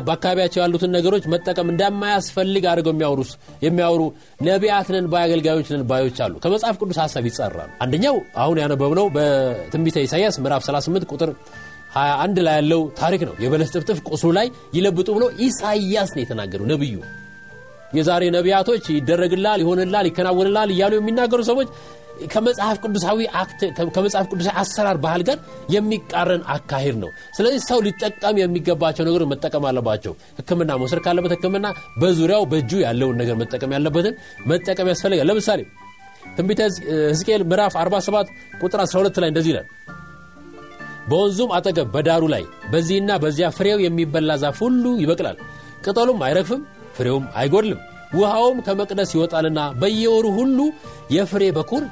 በአካባቢያቸው 0.07 0.59
ያሉትን 0.63 0.91
ነገሮች 0.97 1.23
መጠቀም 1.33 1.69
እንደማያስፈልግ 1.73 2.65
አድርገው 2.71 2.93
የሚያወሩ 3.63 4.01
ነቢያት 4.47 4.89
ነን 4.95 5.07
ባዮች 5.89 6.19
አሉ። 6.25 6.33
ከመጽሐፍ 6.45 6.77
ቅዱስ 6.81 6.99
ሀሳብ 7.03 7.25
ይጸራሉ 7.29 7.69
አንደኛው 7.85 8.17
አሁን 8.43 8.59
ያነበብነው 8.63 9.07
በትንቢተ 9.15 10.05
ኢሳያስ 10.07 10.37
ምዕራፍ 10.43 10.63
38 10.67 11.13
ቁጥር 11.13 11.31
21 11.97 12.43
ላይ 12.47 12.55
ያለው 12.59 12.81
ታሪክ 12.99 13.21
ነው። 13.27 13.35
የበለስ 13.43 13.71
ጥፍጥፍ 13.75 13.99
ቁስሉ 14.09 14.31
ላይ 14.37 14.47
ይለብጡ 14.75 15.09
ብሎ 15.17 15.25
ኢሳያስ 15.45 16.11
ነው 16.15 16.23
የተናገሩ 16.23 16.61
ነብዩ 16.73 16.95
የዛሬ 17.91 18.23
ነቢያቶች 18.35 18.85
ይደረግላል 18.95 19.59
ይሆንላል 19.63 20.07
ይከናወንላል 20.09 20.71
እያሉ 20.73 20.93
የሚናገሩ 20.97 21.41
ሰዎች 21.49 21.69
ከመጽሐፍ 22.25 22.77
ቅዱሳዊ 22.83 23.19
ከመጽሐፍ 23.95 24.25
ቅዱሳዊ 24.31 24.53
አሰራር 24.61 24.97
ባህል 25.03 25.21
ጋር 25.27 25.37
የሚቃረን 25.75 26.43
አካሄድ 26.53 26.95
ነው። 27.03 27.09
ስለዚህ 27.37 27.59
ሰው 27.67 27.79
ሊጠቀም 27.87 28.37
የሚገባቸው 28.41 29.05
ነገሮች 29.07 29.29
መጠቀም 29.33 29.65
አለባቸው። 29.69 30.13
ህክምና 30.39 30.77
መውሰድ 30.81 31.01
ካለበት 31.05 31.33
ህክምና 31.35 31.67
በዙሪያው 32.01 32.45
በእጁ 32.51 32.71
ያለውን 32.85 33.19
ነገር 33.21 33.35
መጠቀም 33.41 33.73
ያለበትን 33.77 34.15
መጠቀም 34.51 34.89
ያስፈልጋል። 34.93 35.29
ለምሳሌ 35.31 35.61
ትንቢተ 36.37 36.61
ህዝቅኤል 37.09 37.43
ምዕራፍ 37.51 37.75
47 37.81 38.31
ቁጥር 38.61 38.81
12 38.85 39.21
ላይ 39.23 39.29
እንደዚህ 39.31 39.51
ይላል 39.53 39.67
በወንዙም 41.09 41.51
አጠገብ 41.57 41.87
በዳሩ 41.93 42.23
ላይ 42.33 42.43
በዚህና 42.71 43.11
በዚያ 43.23 43.47
ፍሬው 43.57 43.79
የሚበላ 43.83 44.31
ዛፍ 44.41 44.57
ሁሉ 44.65 44.85
ይበቅላል 45.03 45.37
ቅጠሉም 45.85 46.19
አይረግፍም 46.27 46.61
ፍሬውም 46.97 47.25
አይጎድልም 47.35 47.79
ውሃውም 48.13 48.57
ከመቅደስ 48.65 49.09
ይወጣልና 49.15 49.59
በየወሩ 49.81 50.25
ሁሉ 50.37 50.59
የፍሬ 51.11 51.43
በኩር 51.57 51.83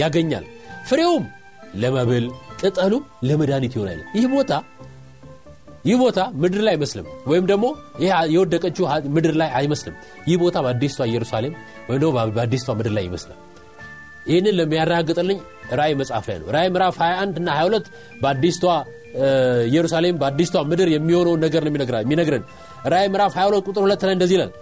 ያገኛል። 0.00 0.44
ፍሬውም 0.88 1.24
ለመብል 1.74 2.24
ቅጠሉም 2.60 3.04
ለመድኃኒት 3.28 3.72
ይሆናል። 3.76 4.00
ይህ 4.16 4.26
ቦታ 4.34 4.52
ይህ 5.84 5.96
ቦታ 6.02 6.20
ምድር 6.42 6.60
ላይ 6.66 6.72
አይመስልም። 6.74 7.06
ወይም 7.26 7.44
ደግሞ 7.50 7.64
ይህ 8.02 8.12
የወደቀችው 8.34 8.84
ምድር 9.16 9.34
ላይ 9.40 9.50
አይመስልም። 9.58 9.96
ይህ 10.28 10.36
ቦታ 10.42 10.56
በአዲስቷ 10.64 11.00
ኢየሩሳሌም 11.10 11.54
ወይም 11.88 12.00
ደግሞ 12.02 12.12
በአዲስቷ 12.36 12.68
ምድር 12.78 12.92
ላይ 12.98 13.04
ይመስላል። 13.08 13.40
ይህንን 14.26 14.54
ለሚያረጋግጥልኝ 14.58 15.38
ራእይ 15.78 15.94
መጽሐፍ 16.00 16.26
ላይ 16.30 16.36
ነው። 16.40 16.46
ራእይ 16.56 16.68
ምዕራፍ 16.74 16.96
21 17.02 17.40
እና 17.40 17.48
22 17.56 17.90
በአዲስቷ 18.22 18.64
ኢየሩሳሌም 19.66 20.16
በአዲስቷ 20.20 20.62
ምድር 20.70 20.88
የሚሆነውን 20.94 21.40
ነገር 21.46 21.62
ነው 21.64 21.70
የሚነግረን 22.04 22.44
ራእይ 22.84 23.08
ምዕራፍ 23.12 23.32
22 23.36 23.68
ቁጥር 23.68 23.82
2 23.86 24.06
ላይ 24.06 24.14
እንደዚህ 24.16 24.36
ይላል። 24.38 24.52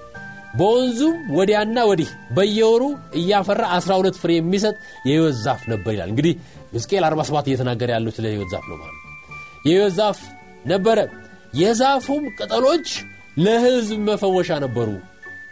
በወንዙም 0.58 1.14
ወዲያና 1.36 1.78
ወዲህ 1.90 2.08
በየወሩ 2.36 2.82
እያፈራ 3.20 3.62
12 3.76 4.18
ፍሬ 4.22 4.32
የሚሰጥ 4.36 4.74
የህይወት 5.06 5.36
ዛፍ 5.44 5.62
ነበር 5.72 5.92
ይላል። 5.94 6.10
እንግዲህ 6.12 6.34
ሕዝቅኤል 6.74 7.04
47 7.08 7.48
እየተናገረ 7.50 7.90
ያለው 7.96 8.12
ስለ 8.16 8.26
ህይወት 8.32 8.50
ዛፍ 8.54 8.66
ነው 8.70 8.76
ማለት 8.82 8.98
የህይወት 9.66 9.94
ዛፍ 10.00 10.18
ነበረ። 10.66 10.98
የዛፉም 11.60 12.24
ቅጠሎች 12.38 12.86
ለህዝብ 13.38 13.98
መፈወሻ 14.08 14.50
ነበሩ። 14.64 14.88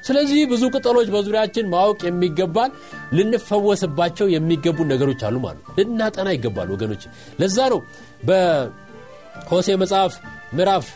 ስለዚህ 0.04 0.42
ብዙ 0.52 0.62
ቅጠሎች 0.74 1.08
በዙሪያችን 1.14 1.66
ማወቅ 1.72 2.00
የሚገባል 2.06 2.70
ልንፈወስባቸው 3.16 4.26
የሚገቡ 4.34 4.78
ነገሮች 4.92 5.20
አሉ 5.28 5.36
ማለት 5.44 5.64
ልናጠና 5.78 6.28
ይገባል 6.36 6.68
ወገኖች። 6.74 7.02
ለዛ 7.40 7.58
ነው 7.72 7.80
በሆሴ 8.28 9.68
መጽሐፍ 9.82 10.14
ምዕራፍ 10.56 10.86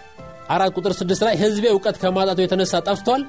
አራት 0.48 0.72
ቁጥር 0.76 0.92
ስድስት 0.98 1.22
ላይ 1.26 1.34
ህዝቤ 1.42 1.64
እውቀት 1.70 1.96
ከማጣቱ 2.02 2.38
የተነሳ 2.42 2.80
ጠፍቷል 2.88 3.22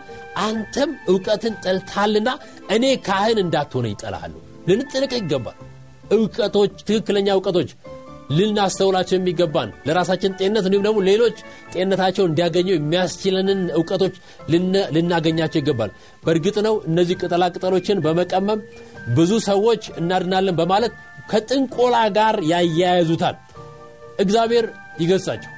አንተም 0.46 0.92
እውቀትን 1.12 1.54
ጠልታልና 1.66 2.30
እኔ 2.76 2.86
ካህን 3.08 3.40
እንዳትሆነ 3.44 3.88
ይጠላሃሉ 3.94 4.34
ልንጥንቅ 4.68 5.12
ይገባል። 5.20 5.58
እውቀቶች 6.12 6.74
ትክክለኛ 6.88 7.28
እውቀቶች 7.38 7.70
ልናስተውላቸው 8.30 9.16
የሚገባን 9.18 9.70
ለራሳችን 9.88 10.36
ጤንነት 10.40 10.66
እንዲሁም 10.68 10.86
ደግሞ 10.88 11.00
ሌሎች 11.10 11.38
ጤንነታቸው 11.74 12.26
እንዲያገኙ 12.28 12.68
የሚያስችለንን 12.74 13.60
እውቀቶች 13.78 14.16
ልናገኛቸው 14.96 15.60
ይገባል። 15.62 15.92
በእርግጥ 16.24 16.58
ነው 16.68 16.76
እነዚህ 16.90 17.20
ቅጠላ 17.22 17.46
ቅጠሎችን 17.56 18.02
በመቀመም 18.06 18.62
ብዙ 19.18 19.32
ሰዎች 19.50 19.84
እናድናለን 20.02 20.58
በማለት 20.62 20.94
ከጥንቆላ 21.32 21.98
ጋር 22.18 22.36
ያያያዙታል። 22.52 23.38
እግዚአብሔር 24.20 24.66
ይገጻቸው 25.00 25.52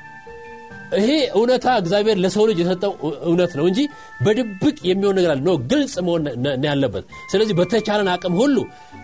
ይሄ 0.96 1.10
እውነታ 1.36 1.67
እግዚአብሔር 1.79 2.17
ለሰው 2.24 2.44
ልጅ 2.50 2.58
የሰጠው 2.62 2.91
እውነት 3.27 3.53
ነው 3.60 3.65
እንጂ 3.70 3.79
በድብቅ 4.25 4.77
የሚሆን 4.89 5.15
ነገር 5.20 5.32
አለ። 5.34 5.41
ግልጽ 5.72 5.96
መሆን 6.08 6.24
ያለበት። 6.67 7.03
ስለዚህ 7.32 7.56
በተቻለን 7.60 8.10
አቅም 8.13 8.36
ሁሉ 8.41 8.58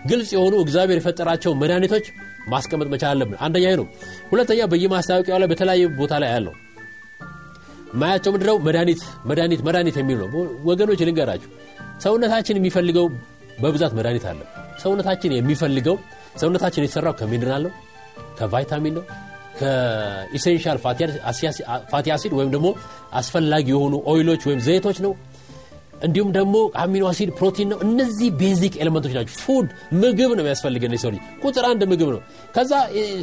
ግልጽ 0.06 0.30
የሆኑ 0.36 0.54
እግዚአብሔር 0.64 1.00
የፈጠራቸው 1.00 1.54
መድኃኒቶች 1.62 2.06
ማስቀመጥ 2.48 2.88
መቻል 2.94 3.10
አለብን። 3.12 3.38
አንደኛ 3.46 3.66
ነው። 3.80 3.86
ሁለተኛ 4.32 4.60
በየማስታወቂያው 4.72 5.40
ላይ 5.42 5.50
በተለያዩ 5.52 5.84
ቦታ 6.00 6.14
ላይ 6.24 6.30
ያለው 6.34 6.54
ማያቸው 7.94 8.30
ምድረው 8.34 8.56
መድኃኒት 8.66 9.00
መድኃኒት 9.26 9.60
መድኃኒት 9.66 9.96
የሚል 10.00 10.18
ነው። 10.22 10.28
ወገኖች 10.64 11.02
ልንገራችሁ። 11.08 11.50
ሰውነታችን 12.00 12.58
የሚፈልገው 12.60 13.06
በብዛት 13.60 13.92
መድኃኒት 13.98 14.24
አለ። 14.30 14.40
ሰውነታችን 14.82 15.32
የሚፈልገው 15.36 15.96
ሰውነታችን 16.40 16.84
የተሰራው 16.84 17.14
ከሚድናል 17.20 17.62
ነው? 17.66 17.72
ከቫይታሚን 18.38 18.94
ነው 18.94 19.04
ከ 19.58 19.80
essential 19.80 20.78
fatty 21.92 22.08
acid 22.14 22.32
ወይም 22.38 22.50
ደግሞ 22.54 22.68
አስፈላጊ 23.12 23.66
የሆኑ 23.74 23.94
oil 24.12 24.25
ኦች 24.25 24.42
ወይም 24.48 24.60
ዘይቶች 24.66 24.98
ነው። 25.06 25.12
እንዲሁም 26.04 26.30
ደግሞ 26.36 26.54
amino 26.82 27.04
acid 27.10 27.30
ፕሮቲን 27.38 27.68
ነው። 27.72 27.78
እነዚህ 27.84 28.28
basic 28.40 28.74
element 28.82 29.01
ኦች 29.01 29.12
ናቸው። 29.16 29.34
food 29.42 29.68
ምግብ 29.94 30.30
ነው 30.36 30.42
የሚያስፈልገን 30.44 30.94
ሰው 31.02 31.10
ልጅ። 31.14 31.22
ቁጥር 31.44 31.64
አንድ 31.70 31.82
ምግብ 31.92 32.08
ነው። 32.14 32.20
ከዛ 32.56 32.72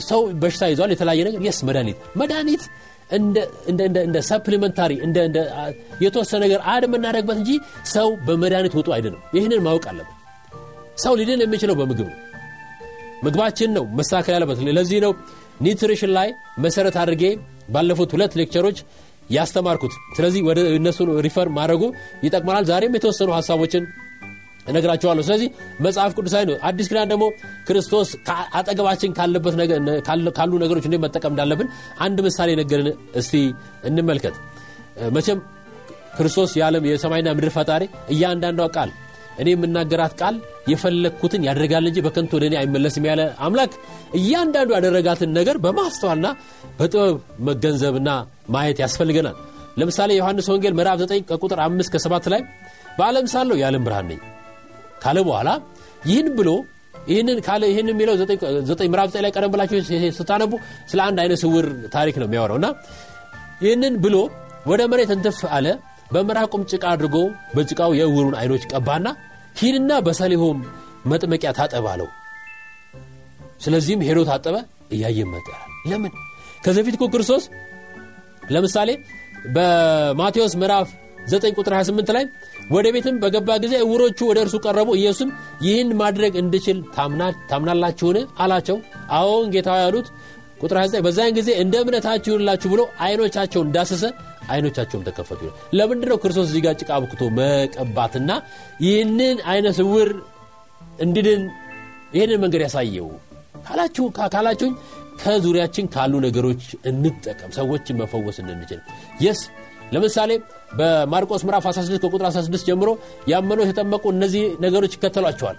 ሰው 0.07 0.21
በሽታ 0.41 0.69
ይዟል 0.71 0.91
የተለያየ 0.95 1.25
ነገር። 1.29 1.41
yes 1.47 1.59
መድኃኒት። 1.67 1.99
መድኃኒት 2.17 2.63
እንደ 4.01 4.17
supplementary 4.29 4.91
የተወሰነ 6.01 6.39
ነገር 6.45 6.59
add 6.73 6.83
የምናደረግበት 6.87 7.37
እንጂ 7.41 7.51
ሰው 7.93 8.09
በመድኃኒት 8.27 8.73
ውጡ 8.79 8.89
አይደለም። 8.97 9.21
ይህንን 9.37 9.61
ማወቅ 9.67 9.85
አለበት 9.91 10.17
ሰው 10.97 11.13
ሊድን 11.19 11.41
የሚችለው 11.45 11.75
በምግብ 11.75 12.07
ነው። 12.07 12.17
ምግባችን 13.23 13.71
ነው። 13.77 13.83
መስተካከል 13.97 14.33
ያለበት 14.37 14.59
ለዚህ 14.77 14.99
ነው 15.05 15.11
nutrition 15.61 16.11
ላይ 16.17 16.29
መሰረት 16.57 16.95
አድርጌ 17.01 17.23
ባለፉት 17.69 18.11
ሁለት 18.15 18.33
lecture 18.39 18.63
ኦች 18.63 18.77
ያስተማርኩት። 19.29 19.93
ስለዚህ 20.17 20.41
ወደ 20.47 20.59
እነሱን 20.77 21.09
refer 21.25 21.49
ማድረጉ 21.57 21.83
ይጠቅመናል። 22.23 22.65
ዛሬም 22.71 22.95
የተወሰኑ 22.97 23.29
ሀሳቦችን 23.37 23.83
እነግራቸዋለሁ 24.67 25.23
ስለዚህ 25.27 25.47
መጽሐፍ 25.85 26.11
ቅዱሳዊ 26.17 26.43
ነው 26.49 26.55
አዲስ 26.69 26.87
ኪዳን 26.91 27.09
ደግሞ 27.11 27.23
ክርስቶስ 27.67 28.09
አጠገባችን 28.59 29.13
ካለበት 29.17 29.55
ካሉ 30.37 30.51
ነገሮች 30.63 30.85
እንዴት 30.87 31.01
መጠቀም 31.05 31.31
እንዳለብን 31.33 31.69
አንድ 31.99 32.19
ምሳሌ 32.27 32.49
ነገርን 32.61 32.89
እስቲ 33.21 33.33
እንመልከት። 33.89 34.35
መቼም 35.17 35.39
ክርስቶስ 36.17 36.51
የዓለም 36.59 36.85
የሰማይና 36.89 37.29
ምድር 37.37 37.51
ፈጣሪ 37.57 37.83
እያንዳንዷ 38.13 38.61
ቃል 38.75 38.89
እኔ 39.39 39.47
የምናገራት 39.53 40.13
ቃል 40.21 40.35
የፈለግኩትን 40.71 41.45
ያደርጋል 41.47 41.85
እንጂ 41.89 41.99
በከንቱ 42.05 42.31
ወደ 42.37 42.45
እኔ 42.49 42.55
አይመለስም 42.59 43.05
ያለ 43.09 43.21
አምላክ 43.45 43.71
እያንዳንዱ 44.19 44.69
ያደረጋትን 44.77 45.31
ነገር 45.39 45.57
በማስተዋልና 45.65 46.27
በጥበብ 46.79 47.15
መገንዘብና 47.49 48.09
ማየት 48.55 48.79
ያስፈልገናል። 48.83 49.37
ለምሳሌ 49.77 50.11
ዮሐንስ 50.19 50.47
ወንጌል 50.51 50.73
ምዕራፍ 50.79 50.97
9 51.03 51.23
ከቁጥር 51.29 51.59
5 51.65 51.93
ከ7 51.95 52.27
ላይ 52.33 52.41
በዓለም 52.97 53.27
ሳለው 53.33 53.57
የዓለም 53.61 53.83
ብርሃን 53.87 54.07
ነኝ 54.11 54.19
ካለ 55.03 55.17
በኋላ 55.27 55.49
ይህን 56.09 56.27
ብሎ 56.37 56.49
ይህንን 57.07 57.37
ካለ 57.45 57.63
ይህን 57.71 57.87
የሚለው 57.91 58.15
ምዕራፍ 58.89 59.07
ዘጠኝ 59.11 59.23
ላይ 59.25 59.31
ቀደም 59.35 59.51
ብላችሁ 59.53 59.79
ስታነቡ 60.17 60.51
ስለ 60.91 60.99
አንድ 61.07 61.19
አይነ 61.23 61.33
ስውር 61.43 61.65
ታሪክ 61.95 62.15
ነው 62.21 62.27
የሚያወራው 62.27 62.57
እና 62.61 62.67
ይህንን 63.61 63.95
ብሎ 64.03 64.15
ወደ 64.67 64.81
መሬት 64.91 65.11
እንትፍ 65.15 65.39
አለ 65.55 65.67
በምራቁም 66.11 66.63
ጭቃ 66.71 66.83
አድርጎ 66.93 67.17
በጭቃው 67.55 67.91
የእውሩን 67.97 68.35
አይኖች 68.39 68.63
ቀባና 68.71 69.07
ሂድና 69.59 69.91
በሰሊሆም 70.05 70.59
መጥመቂያ 71.05 71.51
ታጠብ 71.57 71.85
አለው። 71.91 72.09
ስለዚህም 73.61 74.03
ሄዶ 74.07 74.19
ታጠበ 74.29 74.55
እያየ 74.91 75.19
መጠ 75.33 75.47
ለምን? 75.89 76.13
ከዚህ 76.63 76.81
በፊት 76.81 76.95
ክርስቶስ 77.13 77.43
ለምሳሌ 78.51 78.89
በማቴዎስ 79.55 80.53
ምዕራፍ 80.61 80.89
9 81.29 81.57
ቁጥር 81.59 81.73
28 81.75 82.11
ላይ 82.15 82.23
ወደ 82.71 82.87
ቤትም 82.95 83.15
በገባ 83.23 83.49
ጊዜ 83.63 83.73
እውሮቹ 83.85 84.19
ወደ 84.29 84.39
እርሱ 84.45 84.55
ቀረቡ። 84.65 84.89
ኢየሱስም 84.99 85.29
ይህን 85.65 85.89
ማድረግ 86.01 86.33
እንድችል 86.41 86.77
ታምናላችሁን? 87.49 88.17
አላቸው። 88.43 88.77
አዎን 89.17 89.47
ጌታ 89.55 89.69
ያሉት 89.83 90.07
ቁጥር 90.61 90.77
29 90.79 91.03
በዛን 91.05 91.31
ጊዜ 91.37 91.49
እንደ 91.63 91.75
እምነታችሁ 91.83 92.31
ይሁንላችሁ 92.31 92.69
ብሎ 92.73 92.81
አይኖቻቸውን 93.05 93.67
እንዳሰሰ 93.69 94.03
አይኖቻቸውም 94.51 95.03
ተከፈቱ። 95.07 95.41
ለምንድ 95.73 96.03
ነው 96.11 96.17
ክርስቶስ 96.23 96.47
እዚህ 96.49 96.61
ጋር 96.65 96.75
ጭቃ 96.81 96.89
አብክቶ 96.97 97.21
መቀባትና 97.39 98.31
ይህንን 98.85 99.37
አይነ 99.51 99.67
ስውር 99.79 100.09
እንድድን 101.01 101.41
ይህንን 102.15 102.39
መንገድ 102.43 102.61
ያሳየው? 102.65 103.09
ካላችሁኝ 104.29 104.73
ከዙሪያችን 105.21 105.85
ካሉ 105.93 106.13
ነገሮች 106.25 106.61
እንጠቀም 106.89 107.51
ሰዎችን 107.57 107.99
መፈወስ 108.01 108.37
እንድንችል። 108.43 108.79
yes 109.21 109.41
ለምሳሌ 109.93 110.31
በማርቆስ 110.79 111.41
ምዕራፍ 111.47 111.65
16 111.69 112.03
ከቁጥር 112.03 112.25
16 112.29 112.67
ጀምሮ 112.69 112.89
ያመኑ 113.31 113.59
የተጠመቁ 113.63 114.03
እነዚህ 114.13 114.43
ነገሮች 114.65 114.93
ይከተሏቸዋል። 114.97 115.57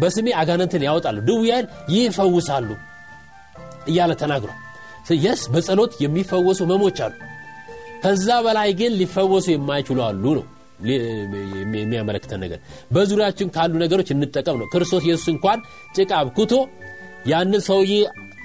በስሜ 0.00 0.28
አጋነንትን 0.40 0.86
ያወጣሉ 0.88 1.18
ድውያን 1.28 1.66
ይፈውሳሉ 1.94 2.68
እያለ 3.88 4.12
ተናግሯል። 4.22 4.58
yes 5.24 5.42
በጸሎት 5.54 5.92
የሚፈወሱ 6.02 6.60
ህመሞች 6.70 6.98
አሉ 7.04 7.14
ከዛ 8.02 8.28
በላይ 8.46 8.70
ግን 8.80 8.92
ሊፈወሱ 9.00 9.46
የማይችሉ 9.52 9.98
አሉ 10.06 10.24
ነው 10.38 10.44
የሚያመለክተን 11.76 12.40
ነገር። 12.44 12.58
በዙሪያችን 12.94 13.52
ካሉ 13.56 13.72
ነገሮች 13.84 14.08
እንጠቀም 14.14 14.56
ነው። 14.60 14.66
ክርስቶስ 14.72 15.04
ኢየሱስ 15.08 15.28
እንኳን 15.34 15.58
ጭቃ 15.96 16.10
አብኩቶ 16.20 16.52
ያንን 17.32 17.62
ሰውዬ 17.68 17.92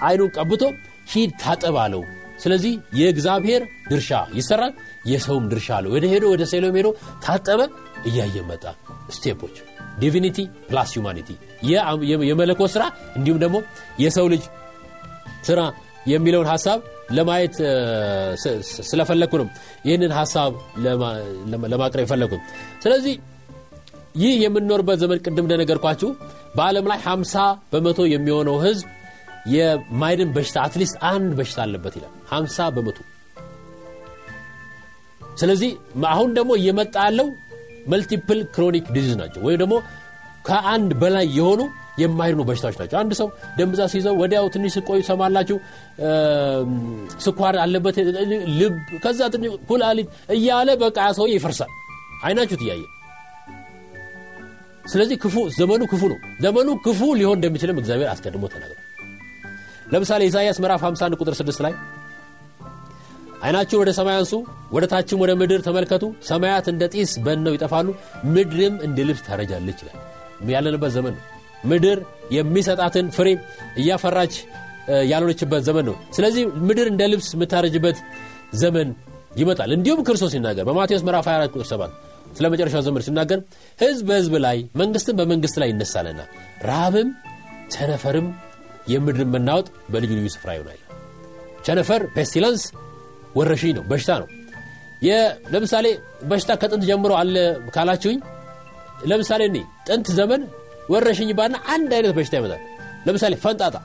አይኑን 0.08 0.32
ቀብቶ 0.38 0.64
ሂድ 1.12 1.32
ታጠብ 1.44 1.78
አለው። 1.84 2.02
ስለዚህ 2.44 2.74
የእግዚአብሔር 3.00 3.62
ድርሻ 3.92 4.10
ይሰራል 4.38 4.74
የሰውም 5.12 5.46
ድርሻ 5.52 5.70
አለው። 5.78 5.92
ወደ 5.96 6.06
ሄዶ 6.12 6.26
ወደ 6.34 6.44
ሴሎም 6.52 6.76
ሄዶ 6.80 6.90
ታጠበ 7.26 7.62
እያየ 8.06 8.44
መጣ። 8.50 8.64
step 9.16 9.36
ኦች 9.36 9.56
divinity 10.00 10.38
plus 10.70 10.92
humanity 10.98 11.30
የመለኮት 12.30 12.72
ስራ 12.76 12.84
እንዲሁም 13.18 13.40
ደግሞ 13.44 13.58
የሰው 14.00 14.28
ልጅ 14.34 14.44
ስራ 15.44 15.60
የሚለውን 16.08 16.50
ሀሳብ 16.52 16.80
ለማየት 17.16 17.56
ስለፈለግኩ 18.88 19.34
ነው 19.42 19.48
ይህንን 19.88 20.14
ሀሳብ 20.18 20.54
ለማቅረብ 21.72 22.04
የፈለግኩ 22.06 22.36
ስለዚህ 22.84 23.16
ይህ 24.16 24.36
የምንኖርበት 24.44 24.98
ዘመን 25.02 25.20
ቅድም 25.26 25.46
እንደነገርኳችሁ 25.46 26.10
በዓለም 26.56 26.86
ላይ 26.92 27.00
50 27.08 27.42
በመቶ 27.74 28.00
የሚሆነው 28.14 28.56
ህዝብ 28.64 28.86
የማይድን 29.54 30.30
በሽታ 30.36 30.58
at 30.66 30.74
least 30.74 30.96
አንድ 31.10 31.32
በሽታ 31.38 31.60
አለበት 31.66 31.94
ይላል። 31.98 32.14
50 32.32 32.70
በመቶ። 32.76 32.98
ስለዚህ 35.42 35.72
አሁን 36.12 36.30
ደግሞ 36.38 36.52
እየመጣ 36.60 36.96
ያለው 37.08 37.28
multiple 37.88 38.40
chronic 38.56 38.86
disease 38.96 39.14
ናቸው። 39.22 39.42
ወይም 39.48 39.60
ደግሞ 39.64 39.76
ከአንድ 40.48 40.92
በላይ 41.02 41.28
የሆኑ 41.38 41.62
የማይድኑ 41.98 42.42
በሽታዎች 42.48 42.78
ናቸው። 42.82 42.98
አንድ 43.00 43.12
ሰው 43.20 43.28
ደም 43.58 43.70
ብዛት 43.74 43.90
ሲይዘው 43.94 44.16
ወዲያው 44.22 44.46
ትንሽ 44.56 44.74
ስቆዩ 44.78 45.00
ሰማላችሁ 45.10 45.58
ስኳር 47.26 47.56
አለበት 47.64 47.98
ልብ 48.60 48.76
ከዛ 49.04 49.22
ትንሽ 49.36 49.54
ኩላሊት 49.70 50.08
እያለ 50.36 50.70
በቃ 50.84 51.00
ሰው 51.20 51.28
ይፈርሳል። 51.34 51.72
አይናችሁት 52.24 52.62
እያየ 52.66 52.84
ስለዚህ 54.86 55.18
ክፉ 55.24 55.38
ዘመኑ 55.56 55.84
ክፉ 55.92 56.04
ነው። 56.12 56.20
ዘመኑ 56.44 56.70
ክፉ 56.86 57.00
ሊሆን 57.20 57.38
እንደሚችልም 57.40 57.80
እግዚአብሔር 57.82 58.10
አስቀድሞ 58.12 58.44
ተናግሯል። 58.54 58.84
ለምሳሌ 59.94 60.22
ኢሳያስ 60.30 60.58
ምዕራፍ 60.64 60.82
51 60.86 61.18
ቁጥር 61.22 61.36
6 61.40 61.64
ላይ 61.66 61.74
አይናችሁን 63.42 63.82
ወደ 63.82 63.92
ሰማይ 63.98 64.16
አንሱ 64.20 64.34
ወደ 64.72 64.86
ታችም 64.92 65.20
ወደ 65.24 65.32
ምድር 65.42 65.60
ተመልከቱ። 65.68 66.04
ሰማያት 66.30 66.68
እንደ 66.72 66.84
ጢስ 66.94 67.12
በነው 67.26 67.56
ይጠፋሉ 67.56 67.88
ምድርም 68.36 68.76
እንደ 68.88 69.06
ልብስ 69.10 69.22
ታረጃለች 69.28 69.82
ይላል። 69.84 69.98
ያለንበት 70.56 70.92
ዘመን 70.96 71.14
ነው 71.18 71.24
ምድር 71.70 72.00
የሚሰጣትን 72.36 73.08
ፍሬ 73.16 73.28
እያፈራች 73.82 74.34
ያልሆነችበት 75.12 75.62
ዘመን 75.68 75.86
ነው። 75.90 75.96
ስለዚህ 76.16 76.44
ምድር 76.68 76.88
እንደ 76.92 77.04
ልብስ 77.12 77.30
የምታረጅበት 77.36 77.98
ዘመን 78.62 78.90
ይመጣል። 79.38 79.72
እንዲሁም 79.76 80.02
ክርስቶስ 80.08 80.32
ሲናገር 80.36 80.66
በማቴዎስ 80.70 81.04
ምዕራፍ 81.08 81.26
24 81.30 81.56
ቁጥር 81.56 81.68
7 81.72 81.96
ስለ 82.38 82.46
መጨረሻው 82.54 82.82
ዘመን 82.88 83.04
ሲናገር 83.08 83.40
ህዝብ 83.80 84.06
በህዝብ 84.10 84.34
ላይ 84.46 84.58
መንግስትም 84.82 85.16
በመንግስት 85.20 85.56
ላይ 85.62 85.70
ይነሳልና 85.74 86.22
ረሃብም 86.68 87.10
ቸነፈርም 87.74 88.28
የምድርን 88.88 89.30
መናወጥ 89.36 89.68
በልዩ 89.94 90.12
ልዩ 90.18 90.28
ስፍራ 90.36 90.50
ይሆናል። 90.58 90.80
ቸነፈር 91.66 92.02
pestilence 92.16 92.64
ወረሽኝ 93.38 93.74
ነው 93.78 93.84
በሽታ 93.90 94.12
ነው። 94.22 94.28
ለምሳሌ 95.54 95.88
በሽታ 96.30 96.52
ከጥንት 96.62 96.84
ጀምሮ 96.90 97.12
አለ 97.20 97.36
ካላችሁኝ 97.76 98.20
ለምሳሌ 99.10 99.42
ጥንት 99.88 100.08
ዘመን 100.20 100.42
ወረሽኝ 100.88 101.30
ባና 101.38 101.56
አንድ 101.74 101.92
አይነት 101.98 102.14
በሽታ 102.18 102.34
ይመጣል። 102.40 102.62
ለምሳሌ 103.08 103.34
ፈንጣጣ። 103.44 103.76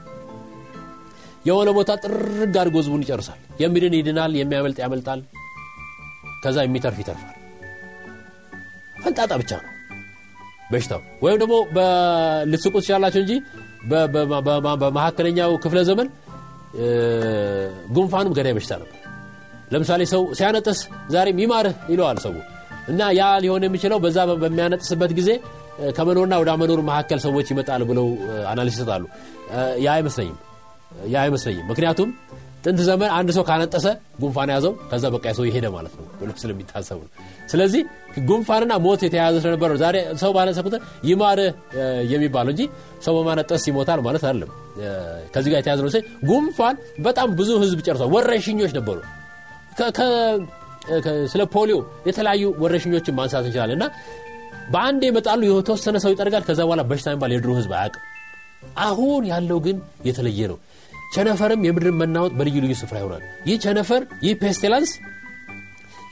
የሆነ 1.48 1.68
ቦታ 1.76 1.90
ጥርግ 2.02 2.54
አድርጎ 2.60 2.76
ህዝቡን 2.80 3.02
ይጨርሳል። 3.04 3.40
የሚድን 3.62 3.94
ይድናል 3.98 4.32
የሚያመልጥ 4.40 4.78
ያመልጣል። 4.84 5.20
ከዛ 6.44 6.58
የሚተርፍ 6.64 6.98
ይተርፋል። 7.02 7.36
ፈንጣጣ 8.96 9.32
ብቻ 9.40 9.52
ነው 9.60 9.68
በሽታው። 10.72 11.00
ወይም 11.24 11.38
ደግሞ 11.42 11.54
ልትስቁ 12.50 12.74
ትችላላችሁ 12.82 13.20
እንጂ 13.24 13.32
በመካከለኛው 14.80 15.52
ክፍለ 15.64 15.80
ዘመን 15.88 16.08
ጉንፋኑም 17.96 18.34
ገዳይ 18.36 18.54
በሽታ 18.58 18.72
ነበር። 18.82 18.98
ለምሳሌ 19.72 20.02
ሰው 20.12 20.22
ሲያነጥስ 20.38 20.78
ዛሬም 21.10 21.38
ይማርህ 21.42 21.76
ይለዋል 21.92 22.18
ሰው። 22.24 22.32
እና 22.88 23.00
ያ 23.18 23.24
ሊሆን 23.42 23.64
የሚችለው 23.66 23.98
በዛ 24.04 24.18
በሚያነጥስበት 24.42 25.12
ጊዜ 25.18 25.30
ከመኖርና 25.96 26.34
ወደ 26.42 26.50
መኖር 26.62 26.80
መካከል 26.88 27.18
ሰዎች 27.20 27.46
ይመጣል 27.52 27.82
ብለው 27.90 28.06
አናሊስ 28.50 28.74
ይሰጣሉ። 28.76 29.04
ያ 29.84 29.88
አይመስለኝም። 29.94 30.38
ያ 31.08 31.16
አይመስለኝም። 31.24 31.66
ምክንያቱም 31.70 32.08
ጥንት 32.64 32.80
ዘመን 32.88 33.10
አንድ 33.10 33.30
ሰው 33.36 33.44
ካነጠሰ 33.48 33.86
ጉንፋን 34.20 34.50
ያዘው 34.54 34.72
ከዛ 34.90 35.04
በቃ 35.14 35.26
ሰው 35.38 35.44
ይሄደ 35.48 35.66
ማለት 35.76 35.94
ነው። 35.98 36.04
ብሎ 36.20 36.30
ስለሚታሰቡ 36.42 36.98
ስለዚህ 37.48 37.82
ጉንፋንና 38.28 38.72
ሞት 38.84 39.00
የተያያዘ 39.06 39.36
ስለነበረ 39.42 39.76
ዛሬ 39.82 39.96
ሰው 40.22 40.30
ባነጠሰ 40.36 40.58
ቁጥር 40.66 40.80
ይማር 41.04 41.40
የሚባለው 42.12 42.52
እንጂ 42.54 42.62
ሰው 43.04 43.14
በማነጠስ 43.18 43.64
ይሞታል 43.70 44.00
ማለት 44.00 44.24
አይደለም። 44.28 44.50
ከዚህ 45.34 45.50
ጋር 45.52 45.58
የተያዘ 45.62 45.80
ነው። 45.86 45.90
ጉንፋን 46.30 46.76
በጣም 47.00 47.28
ብዙ 47.40 47.50
ህዝብ 47.64 47.80
ጨርሷል። 47.86 48.10
ወረሽኞች 48.14 48.72
ነበሩ። 48.78 48.98
ስለ 51.32 51.42
ፖሊዮ 51.54 51.76
የተለያዩ 52.08 52.44
ወረሽኞችን 52.62 53.14
ማንሳት 53.18 53.44
እንችላለን 53.48 53.76
እና 53.78 53.84
በአንድ 54.72 55.02
ይመጣሉ 55.08 55.40
የተወሰነ 55.48 55.96
ሰው 56.04 56.10
ይጠርጋል 56.14 56.44
ከዛ 56.48 56.60
በኋላ 56.66 56.82
በሽታ 56.90 57.08
የሚባል 57.10 57.32
የድሮ 57.34 57.50
ህዝብ 57.58 57.72
አያውቅም። 57.78 58.04
አሁን 58.82 59.22
ያለው 59.30 59.58
ግን 59.66 59.76
የተለየ 60.08 60.40
ነው። 60.52 60.58
ቸነፈርም 61.14 61.64
የምድርን 61.66 61.96
መናወጥ 62.02 62.32
በልዩ 62.38 62.56
ልዩ 62.64 62.74
ስፍራ 62.80 62.96
ይሆናል። 63.00 63.22
ይህ 63.48 63.56
ቸነፈር 63.64 64.02
ይህ 64.26 64.34
pestilence 64.42 64.92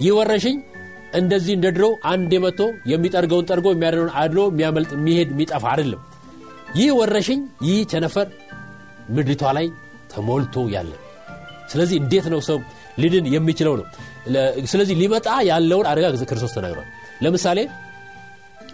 ይህ 0.01 0.13
ወረሽኝ 0.19 0.57
እንደዚህ 1.13 1.53
እንደ 1.57 1.67
ድሮ 1.77 1.85
አንድ 2.11 2.33
መጥቶ 2.45 2.61
የሚጠርገውን 2.91 3.47
ጠርጎ 3.51 3.67
የሚያድነውን 3.75 4.13
አድሎ 4.21 4.41
የሚያመልጥ 4.51 4.91
የሚሄድ 4.97 5.31
የሚጠፋ 5.35 5.65
አይደለም። 5.73 6.03
ይህ 6.79 6.91
ወረሽኝ 6.99 7.41
ይህ 7.69 7.79
ቸነፈር 7.93 8.27
ምድሪቷ 9.09 9.45
ላይ 9.57 9.67
ተሞልቶ 10.13 10.65
ያለ። 10.75 10.93
ስለዚህ 11.73 11.97
እንዴት 12.03 12.27
ነው 12.33 12.41
ሰው 12.49 12.59
ሊድን 12.99 13.27
የሚችለው 13.35 13.75
ነው? 13.81 13.87
ስለዚህ 14.71 14.95
ሊመጣ 15.03 15.29
ያለውን 15.51 15.87
አደጋ 15.91 16.07
ክርስቶስ 16.31 16.53
ተናግሯል። 16.57 16.89
ለምሳሌ 17.23 17.59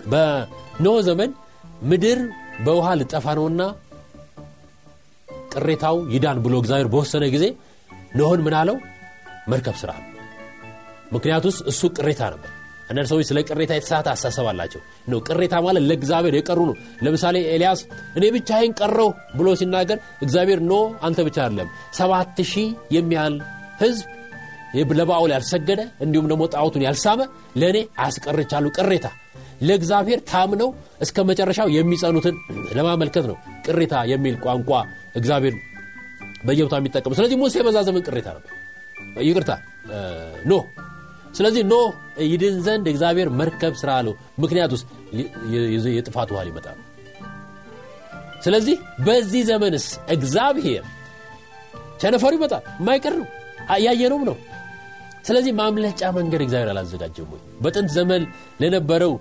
በኖህ 0.06 0.98
ዘመን 1.08 1.30
ምድር 1.90 2.20
በውሃ 2.66 2.88
ልጠፋ 3.00 3.26
ነውና 3.38 3.62
ቅሬታው 5.54 5.96
ይዳን 6.14 6.38
ብሎ 6.44 6.54
እግዚአብሔር 6.62 6.88
በወሰነ 6.92 7.24
ጊዜ 7.34 7.44
ኖህን 8.18 8.40
ምን 8.46 8.54
አለው? 8.58 8.76
መርከብ 9.50 9.76
ስራ 9.80 9.90
ምክንያቱስ 11.12 11.56
እሱ 11.70 11.82
ቅሬታ 11.96 12.22
ነበር። 12.34 12.50
አንዳንድ 12.88 13.08
ሰዎች 13.10 13.26
ስለ 13.28 13.38
ቅሬታ 13.48 13.72
የተሳተ 13.76 14.06
አሳሰብ 14.12 14.46
አላቸው። 14.50 14.80
ነው 15.08 15.18
ቅሬታ 15.28 15.54
ማለት 15.64 15.82
ለእግዚአብሔር 15.88 16.34
የቀሩ 16.38 16.60
ነው። 16.70 16.74
ለምሳሌ 17.04 17.36
ኤልያስ 17.54 17.80
እኔ 18.18 18.24
ብቻዬን 18.36 18.74
ቀረው 18.80 19.08
ብሎ 19.38 19.48
ሲናገር 19.60 19.98
እግዚአብሔር 20.22 20.60
ኖ 20.70 20.74
አንተ 21.08 21.18
ብቻ 21.28 21.36
አይደለም 21.44 21.68
ሰባት 21.92 22.40
ሺህ 22.52 22.68
የሚያህል 22.96 23.36
ህዝብ 23.82 24.04
ለባውል 24.98 25.30
ያልሰገደ 25.34 25.80
እንዲሁም 26.04 26.26
ደግሞ 26.30 26.44
ጣዖቱን 26.54 26.84
ያልሳመ 26.86 27.20
ለእኔ 27.60 27.78
አስቀርቻሉ 27.98 28.66
ቅሬታ 28.78 29.06
ለእግዚአብሔር 29.60 30.20
ታምነው 30.30 30.70
እስከ 31.00 31.24
መጨረሻው 31.28 31.68
የሚጸኑትን 31.76 32.36
ለማመልከት 32.72 33.24
ነው 33.30 33.36
ቅሬታ 33.66 33.94
የሚል 34.12 34.34
ቋንቋ 34.44 34.70
እግዚአብሔር 35.16 35.54
በየቦታ 36.46 36.74
የሚጠቀሙ 36.80 37.12
ስለዚህ 37.18 37.36
ሙሴ 37.42 37.62
በዛ 37.66 37.78
ዘመን 37.88 38.02
ቅሬታ 38.08 38.28
ነበር። 38.36 38.52
ይቅርታ 39.26 39.52
ኖህ። 40.50 40.64
ስለዚህ 41.34 41.62
ኖህ 41.70 41.86
ይድን 42.26 42.56
ዘንድ 42.66 42.86
እግዚአብሔር 42.92 43.28
መርከብ 43.40 43.74
ስራ 43.80 43.90
አለው። 44.00 44.14
ምክንያት 44.38 44.70
ውስጥ 44.76 44.86
የጥፋት 45.96 46.28
ውሃ 46.34 46.42
ሊመጣ 46.48 46.66
ስለዚህ 48.42 48.76
በዚህ 49.06 49.42
ዘመንስ 49.50 49.84
እግዚአብሔር 50.08 50.84
ቸነፈሩ 52.00 52.32
ይመጣል? 52.38 52.62
የማይቀር 52.80 53.14
ነው። 53.20 53.26
ያየነውም 53.84 54.24
ነው 54.28 54.36
ስለዚህ 55.26 55.52
ማምለጫ 55.60 56.00
መንገድ 56.16 56.40
እግዚአብሔር 56.44 56.68
አላዘጋጀም 56.72 57.28
ወይ? 57.32 57.40
በጥንት 57.62 57.90
ዘመን 57.96 58.22
ለነበረው 58.60 59.12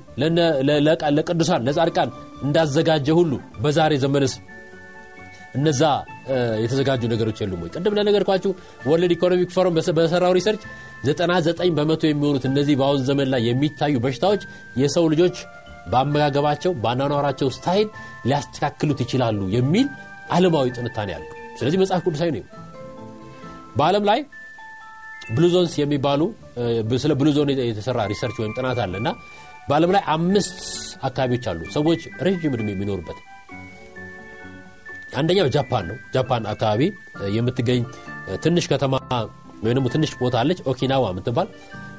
ለቅዱሳን 1.17 1.63
ለጻድቃን 1.67 2.09
እንዳዘጋጀ 2.45 3.07
ሁሉ 3.19 3.31
በዛሬ 3.63 3.93
ዘመንስ 4.03 4.33
እነዛ 5.57 5.81
የተዘጋጁ 6.63 7.01
ነገሮች 7.13 7.37
የሉም 7.41 7.61
ወይ? 7.63 7.69
ቅድም 7.75 7.95
ለነገርኳችሁ 7.97 8.51
World 8.89 9.11
Economic 9.15 9.51
Forum 9.55 9.75
በሰራው 9.97 10.33
research 10.37 10.63
99 11.05 11.73
በመቶ 11.77 12.03
የሚሆኑት 12.09 12.45
እነዚህ 12.49 12.75
በአሁን 12.79 13.01
ዘመን 13.09 13.27
ላይ 13.33 13.41
የሚታዩ 13.49 13.95
በሽታዎች 14.05 14.43
የሰው 14.81 15.05
ልጆች 15.13 15.37
በአመጋገባቸው 15.91 16.71
በአኗኗራቸው 16.83 17.49
style 17.57 17.87
ሊያስተካክሉት 18.29 18.99
ይችላሉ 19.05 19.41
የሚል 19.55 19.87
አለማዊ 20.31 20.67
ትንታኔ 20.77 21.09
ያሉ 21.15 21.25
ስለዚህ 21.59 21.77
መጽሐፍ 21.81 22.01
ቅዱሳዊ 22.05 22.29
ነው 22.35 22.43
በዓለም 23.77 24.03
ላይ 24.09 24.19
blue 25.29 25.49
zones 25.49 25.73
የሚባሉ 25.81 26.21
ስለ 27.03 27.13
blue 27.21 27.35
zone 27.35 27.49
የተሰራ 27.61 27.99
research 28.11 28.37
ወይም 28.41 28.53
ጥናት 28.57 28.79
አለ 28.83 28.93
እና 29.01 29.09
በዓለም 29.69 29.91
ላይ 29.95 30.03
አምስት 30.15 30.57
አካባቢዎች 31.03 31.45
አሉ 31.51 31.61
ሰዎች 31.75 32.01
ረዥም 32.25 32.53
ዕድሜ 32.57 32.69
የሚኖሩበት። 32.73 33.17
አንደኛው 35.19 35.47
ጃፓን 35.55 35.85
ነው። 35.89 35.97
ጃፓን 36.15 36.43
አካባቢ 36.53 36.81
የምትገኝ 37.37 37.81
ትንሽ 38.43 38.65
ከተማ 38.73 38.95
ወይም 39.65 39.87
ትንሽ 39.93 40.11
ቦታ 40.21 40.35
አለች 40.41 40.59
ኦኪናዋ 40.71 41.05
የምትባል። 41.13 41.47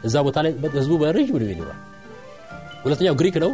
እዛ 0.05 0.17
ቦታ 0.27 0.39
ላይ 0.47 0.53
ህዝቡ 0.77 0.95
በረዥም 1.03 1.37
ዕድሜ 1.39 1.51
ይኖራል። 1.55 1.79
ሁለተኛው 2.85 3.15
ግሪክ 3.21 3.37
ነው። 3.45 3.53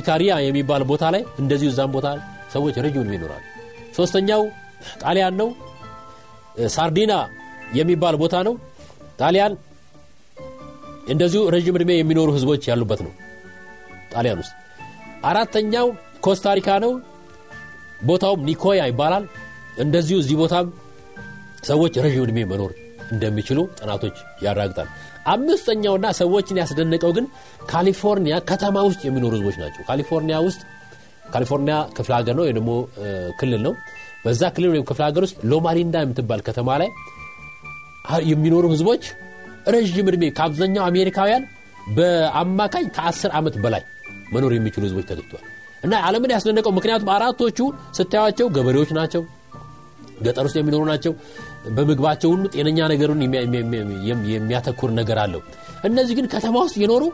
ኢካሪያ 0.00 0.32
የሚባል 0.46 0.82
ቦታ 0.90 1.04
ላይ 1.14 1.22
እንደዚሁ 1.42 1.68
እዛም 1.72 1.92
ቦታ 1.96 2.08
ሰዎች 2.52 2.74
ረዥም 2.84 3.00
ዕድሜ 3.04 3.14
ይኖራል 3.18 3.42
ሶስተኛው 3.96 4.42
ጣሊያን 5.02 5.34
ነው። 5.40 5.48
ሳርዲና 6.74 7.12
የሚባል 7.76 8.16
ቦታ 8.16 8.36
ነው። 8.48 8.54
ጣሊያን 9.20 9.52
እንደዚሁ 11.08 11.42
ረዥም 11.54 11.76
ዕድሜ 11.78 11.90
የሚኖሩ 11.96 12.28
ህዝቦች 12.36 12.62
ያሉበት 12.70 13.00
ነው። 13.06 13.12
ጣሊያን 14.12 14.40
ውስጥ 14.42 14.54
አራተኛው 15.24 15.86
ኮስታሪካ 16.26 16.68
ነው። 16.84 16.92
ቦታውም 18.04 18.44
ኒኮያ 18.48 18.82
ይባላል። 18.90 19.24
እንደዚሁ 19.78 20.16
እዚህ 20.18 20.36
ቦታም 20.42 20.66
ሰዎች 21.64 21.94
ረዥም 22.04 22.24
ዕድሜ 22.26 22.38
መኖር 22.52 22.72
እንደሚችሉ 23.12 23.58
ጥናቶች 23.78 24.16
ያራግጣል 24.44 24.88
አምስተኛውና 25.26 26.06
ሰዎችን 26.20 26.58
ያስደነቀው 26.60 27.12
ግን 27.16 27.24
ካሊፎርኒያ 27.70 28.34
ከተማ 28.50 28.76
ውስጥ 28.88 29.00
የሚኖሩ 29.06 29.32
ህዝቦች 29.36 29.56
ናቸው። 29.62 29.82
ካሊፎርኒያ 29.88 30.36
ውስጥ 30.46 30.60
ካሊፎርኒያ 31.32 31.76
ክፍለ 31.96 32.12
ሀገር 32.18 32.34
ነው 32.38 32.44
ወይ 32.44 32.52
ደግሞ 32.58 32.70
ክልል 33.40 33.60
ነው። 33.66 33.72
በዛ 34.24 34.42
ክልል 34.54 34.70
ወይም 34.74 34.84
ክፍለ 34.90 35.02
ሀገር 35.08 35.22
ውስጥ 35.26 35.36
ሎማሊንዳ 35.50 35.96
የምትባል 36.04 36.40
ከተማ 36.48 36.68
ላይ 36.82 36.88
የሚኖሩ 38.30 38.64
ህዝቦች 38.74 39.04
ረዥም 39.74 40.06
ዕድሜ 40.10 40.24
ከአብዛኛው 40.36 40.82
አሜሪካውያን 40.88 41.42
በአማካኝ 41.96 42.86
ከ10 42.96 43.30
ዓመት 43.38 43.54
በላይ 43.64 43.82
መኖር 44.34 44.52
የሚችሉ 44.56 44.82
ህዝቦች 44.88 45.06
ተገኝተዋል። 45.10 45.44
እና 45.84 45.94
ዓለምን 46.06 46.32
ያስደነቀው 46.34 46.72
ምክንያቱም 46.78 47.10
አራቶቹ 47.16 47.58
ስታያቸው 47.98 48.46
ገበሬዎች 48.56 48.90
ናቸው 48.98 49.22
ገጠር 50.26 50.44
ውስጥ 50.48 50.56
የሚኖሩ 50.60 50.82
ናቸው። 50.90 51.12
በምግባቸው 51.76 52.28
ሁሉ 52.34 52.44
ጤነኛ 52.54 52.78
ነገሩን 52.92 53.20
የሚያተኩር 54.32 54.90
ነገር 55.00 55.18
አለው። 55.24 55.42
እነዚህ 55.84 56.14
ግን 56.18 56.26
ከተማ 56.34 56.56
ውስጥ 56.66 56.76
የኖሩ 56.82 57.04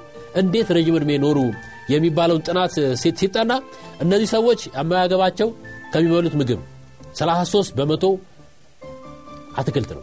እንዴት 0.43 0.69
ረዥም 0.77 0.97
ዕድሜ 1.01 1.13
ኖሩ 1.25 1.39
የሚባለውን 1.93 2.45
ጥናት 2.49 2.75
ሲጠና 3.21 3.53
እነዚህ 4.01 4.29
ሰዎች 4.37 4.61
አመጋገባቸው 4.83 5.49
ከሚበሉት 5.95 6.35
ምግብ 6.41 6.61
33 7.19 7.77
በመቶ 7.79 8.05
አትክልት 9.59 9.91
ነው 9.97 10.03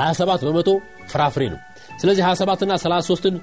27 0.00 0.44
በመቶ 0.48 0.70
ፍራፍሬ 1.08 1.44
ነው። 1.52 1.60
ስለዚህ 2.00 2.22
27 2.26 2.62
ና 2.64 2.74
33ን 2.82 3.34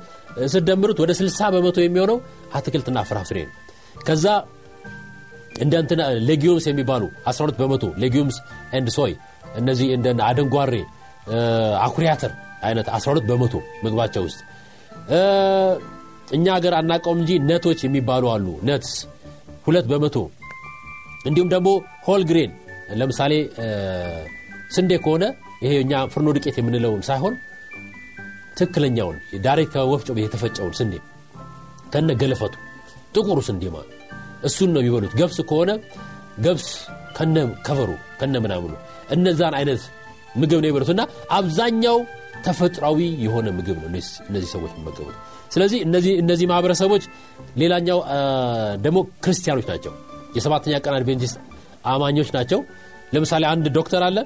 ስደምሩት 0.53 0.99
ወደ 1.03 1.11
60 1.19 1.49
በመቶ 1.55 1.77
የሚሆነው 1.83 2.17
አትክልትና 2.53 2.97
ፍራፍሬ 3.09 3.37
ነው። 3.47 3.53
ከዛ 4.07 4.25
እንደ 5.61 5.73
እንትና 5.83 6.01
legumes 6.29 6.65
የሚባሉ 6.69 7.03
12 7.29 7.57
በመቶ 7.61 7.85
legumes 7.97 8.37
and 8.73 8.89
soy 8.97 9.13
እነዚህ 9.55 9.87
እንደ 9.93 10.07
አደንጓሬ 10.23 10.73
አኩሪ 11.79 12.05
አተር 12.05 12.31
አይነት 12.63 12.87
12 12.97 13.25
በመቶ 13.29 13.53
ምግባቸው 13.83 14.23
ውስጥ። 14.27 14.39
እኛ 16.31 16.45
ሀገር 16.55 16.73
አናቀውም 16.73 17.19
እንጂ 17.21 17.31
nut 17.49 17.62
ኦች 17.62 17.79
የሚባሉ 17.85 18.23
አሉ። 18.33 18.47
nuts 18.69 18.93
ሁለት 19.65 19.85
በመቶ። 19.91 20.15
እንዲሁም 21.25 21.49
ደግሞ 21.53 21.69
whole 22.07 22.23
grain 22.29 22.51
ለምሳሌ 22.99 23.33
ስንዴ 24.71 24.91
ከሆነ 25.05 25.23
ይሄ 25.61 25.73
እኛ 25.83 25.93
ፍርኖ 26.13 26.27
ዱቄት 26.35 26.55
የምንለውን 26.59 27.01
ሳይሆን 27.07 27.35
ትክክለኛውን 28.57 29.17
direct 29.45 29.73
ከወፍጮ 29.75 30.17
የተፈጨውን 30.19 30.73
ስንዴ 30.79 30.93
ከነ 31.93 32.11
ገለፈቱ 32.21 32.53
ጥቁሩ 33.15 33.39
ስንዴ 33.47 33.63
ማለት 33.75 33.93
እሱን 34.47 34.69
ነው 34.75 34.81
የሚበሉት። 34.81 35.13
ገብስ 35.19 35.37
ከሆነ 35.49 35.71
ገብስ 36.45 36.67
ከነ 37.17 37.35
ከበሩ 37.67 37.89
ከነ 38.19 38.35
ምናምኑ 38.43 38.73
እነዛን 39.11 39.55
አይነት 39.59 39.81
ምግብ 40.35 40.59
ነው 40.61 40.67
የሚበሉት። 40.67 40.89
እና 40.95 41.03
አብዛኛው 41.31 41.97
ተፈጥሯዊ 42.45 42.99
የሆነ 43.25 43.47
ምግብ 43.57 43.77
ነው 43.77 43.87
እነዚህ 44.29 44.49
ሰዎች 44.53 44.71
የሚመገቡት። 44.75 45.15
ስለዚህ 45.53 45.79
እነዚህ 46.21 46.45
ማህበረሰቦች 46.51 47.03
ሌላኛው 47.57 47.99
ደግሞ 48.81 48.97
ክርስቲያኖች 49.23 49.67
ናቸው። 49.71 49.93
የሰባተኛ 50.35 50.75
ቀን 50.85 50.95
አድቬንቲስት 50.97 51.37
አማኞች 51.85 52.29
ናቸው። 52.33 52.59
ለምሳሌ 53.13 53.43
አንድ 53.45 53.65
ዶክተር 53.73 54.01
አለ 54.03 54.17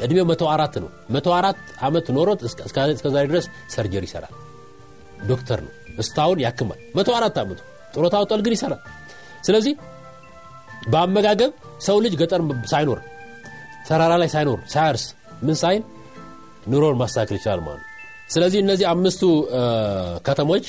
እድሜው 0.00 0.26
አራት 0.52 0.74
ነው። 0.82 0.88
መቶ 1.10 1.26
አራት 1.36 1.58
ዓመት 1.80 2.06
ኖሮት 2.16 2.40
እስከዛ 2.96 3.16
ድረስ 3.26 3.46
ሰርጀሪ 3.74 4.04
ይሰራል። 4.08 4.34
ዶክተር 5.28 5.58
ነው። 5.66 5.72
እስታሁን 5.98 6.38
ያክማል። 6.44 6.80
መቶ 6.96 7.10
አራት 7.18 7.36
ዓመቱ 7.42 7.60
ጡረታ 7.94 8.14
ወጥቷል 8.22 8.40
ግን 8.46 8.54
ይሰራል። 8.56 8.80
ስለዚህ 9.44 9.74
በአመጋገብ 10.92 11.52
ሰው 11.80 11.96
ልጅ 12.04 12.14
ገጠር 12.20 12.40
ሳይኖር 12.66 12.98
ተራራ 13.88 14.12
ላይ 14.22 14.28
ሳይኖር 14.34 14.58
ሳያርስ 14.74 15.04
ምን 15.42 15.56
ሳይል 15.62 15.82
ኑሮን 16.72 16.96
ማስተካከል 17.00 17.36
ይችላል 17.38 17.60
ማለት 17.60 17.82
ስለዚህ 18.34 18.58
እነዚህ 18.64 18.86
አምስቱ 18.92 19.22
ከተሞች 20.26 20.66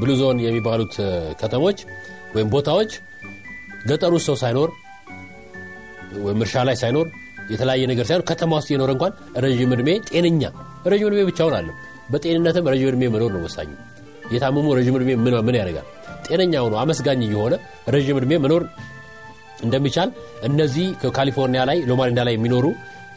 ብሉዞን 0.00 0.38
የሚባሉት 0.46 0.94
ከተሞች 1.40 1.78
ወይም 2.34 2.48
ቦታዎች 2.50 2.90
ውስጥ 4.14 4.26
ሰው 4.26 4.36
ሳይኖር 4.42 4.70
ወይም 6.18 6.40
እርሻ 6.44 6.64
ላይ 6.68 6.76
ሳይኖር 6.76 7.06
የተለያየ 7.48 7.84
ነገር 7.90 8.04
ሳይኖር 8.08 8.24
ከተማ 8.30 8.52
ውስጥ 8.60 8.68
የኖረ 8.72 8.90
እንኳን 8.96 9.12
ረዥም 9.44 9.70
ዕድሜ 9.76 9.90
ጤነኛ 10.10 10.42
ረዥም 10.86 11.06
ዕድሜ 11.10 11.22
ብቻውን 11.30 11.54
አለ 11.58 11.68
በጤንነትም 12.12 12.68
ረዥም 12.72 12.88
ዕድሜ 12.92 13.04
መኖር 13.14 13.30
ነው 13.36 13.42
ወሳኝ 13.46 13.70
የታመሙ 14.34 14.66
ረዥም 14.78 14.96
ዕድሜ 14.98 15.10
ምን 15.46 15.56
ያደርጋል? 15.60 15.86
ጤነኛ 16.26 16.54
ሆኖ 16.64 16.74
አመስጋኝ 16.82 17.20
የሆነ 17.28 17.54
ረዥም 17.88 18.16
ዕድሜ 18.20 18.32
መኖር 18.44 18.62
እንደሚቻል 19.64 20.10
እነዚህ 20.42 20.86
ካሊፎርኒያ 21.16 21.62
ላይ 21.70 21.78
ሎማሊንዳ 21.90 22.20
ላይ 22.28 22.34
የሚኖሩ 22.36 22.66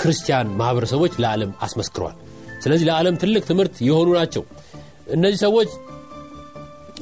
ክርስቲያን 0.02 0.48
ማህበረሰቦች 0.60 1.14
ለዓለም 1.24 1.52
አስመስክረዋል 1.62 2.16
ስለዚህ 2.64 2.86
ለዓለም 2.90 3.16
ትልቅ 3.16 3.44
ትምህርት 3.46 3.76
የሆኑ 3.88 4.10
ናቸው። 4.20 4.44
እነዚህ 5.08 5.40
ሰዎች 5.46 5.70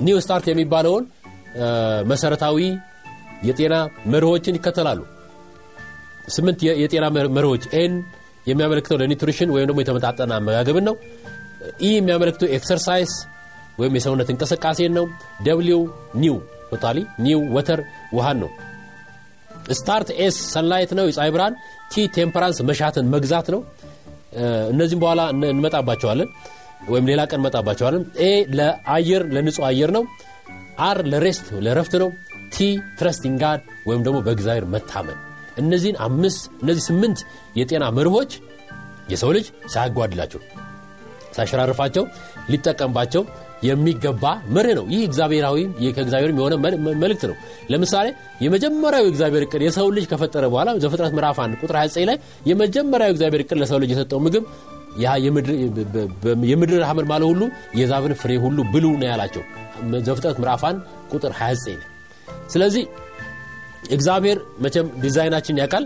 new 0.01 0.17
start 0.25 0.45
የሚባለውን 0.49 1.05
መሰረታዊ 2.05 2.57
የጤና 3.43 3.75
መርሆችን 4.05 4.57
ይከተላሉ 4.57 4.99
ስምንት 6.29 6.59
የጤና 6.81 7.05
መርሆች 7.37 7.63
N 7.79 7.93
የሚያመለክተው 8.47 8.97
ለ 9.01 9.10
nutrition 9.10 9.49
ወይም 9.55 9.67
ደግሞ 9.69 9.79
የተመጣጠነ 9.83 10.31
አመጋገብን 10.37 10.85
ነው። 10.89 10.95
E 11.81 11.89
የሚያመለክተው 11.95 12.49
exercise 12.57 13.11
ወይም 13.79 13.93
የሰውነት 13.97 14.29
እንቅስቃሴን 14.33 14.93
ነው። 14.97 15.05
W 15.45 15.81
new 16.15 16.37
totally 16.71 16.97
new 17.25 17.41
water 17.55 17.79
ውሃን 18.13 18.37
ነው። 18.43 18.49
start 19.71 20.09
S 20.23 20.37
sunlight 20.53 20.91
ነው። 20.99 21.05
የፀሐይ 21.09 21.31
ብርሃን 21.35 21.53
T 21.91 22.05
temperance 22.15 22.59
መሻትን 22.69 23.05
መግዛት 23.13 23.47
ነው። 23.55 23.61
እነዚህም 24.73 25.01
በኋላ 25.03 25.21
እንመጣባቸዋለን 25.51 26.29
ወይም 26.89 27.07
ሌላ 27.09 27.21
ቀን 27.29 27.39
እንመጣባቸዋለን። 27.39 28.03
A 28.21 28.29
ለአየር 28.57 29.23
ለንጹህ 29.35 29.65
አየር 29.69 29.91
ነው። 29.97 30.03
R 30.81 30.99
ለ 31.11 31.23
rest 31.23 31.47
ለረፍት 31.65 31.95
ነው። 32.03 32.09
T 32.53 32.67
trust 32.99 33.26
in 33.26 33.37
God 33.43 33.61
ወይም 33.87 34.03
ደግሞ 34.05 34.19
በእግዚአብሔር 34.25 34.67
መታመን 34.75 35.17
እነዚህን 35.61 35.97
አምስት 36.05 36.41
እነዚህ 36.63 36.83
ስምንት 36.89 37.19
የጤና 37.59 37.85
መርሆች 37.97 38.31
የሰው 39.11 39.31
ልጅ 39.37 39.45
ሳያጓድላቸው 39.73 40.41
ሳያሸራርፋቸው 41.35 42.03
ሊጠቀምባቸው 42.51 43.23
የሚገባ 43.63 44.23
መርህ 44.55 44.73
ነው። 44.77 44.85
ይህ 44.93 45.01
እግዚአብሔራዊ 45.07 45.57
ከእግዚአብሔር 45.95 46.31
የሆነ 46.33 46.53
መልእክት 47.01 47.23
ነው። 47.31 47.35
ለምሳሌ 47.71 48.07
የመጀመሪያው 48.45 49.05
እግዚአብሔር 49.11 49.43
እቅድ 49.45 49.63
የሰው 49.65 49.87
ልጅ 49.97 50.05
ከፈጠረ 50.11 50.43
በኋላ 50.53 50.69
ዘፍጥረት 50.83 51.13
ምዕራፍ 51.17 51.39
1 51.43 51.57
ቁጥር 51.61 51.77
29 51.79 52.07
ላይ 52.09 52.17
የመጀመሪያው 52.49 53.11
እግዚአብሔር 53.15 53.43
እቅድ 53.45 53.59
ለሰው 53.63 53.79
ልጅ 53.83 53.91
የሰጠው 53.95 54.21
ምግብ 54.25 54.45
የምድር 56.51 56.81
ሐመልማል 56.89 57.23
ሁሉ 57.31 57.41
የዛብን 57.79 58.13
ፍሬ 58.21 58.31
ሁሉ 58.45 58.59
ብሉ 58.73 58.85
ነው 59.01 59.07
ያላቸው 59.11 59.43
ዘፍጥረት 60.07 60.37
ምዕራፍ 60.41 60.63
1 60.65 60.81
ቁጥር 61.13 61.33
29 61.39 61.75
ላይ። 61.75 61.87
ስለዚህ 62.49 62.83
እግዚአብሔር 63.89 64.37
መቼም 64.59 64.87
ዲዛይናችን 65.01 65.59
ያውቃል። 65.61 65.85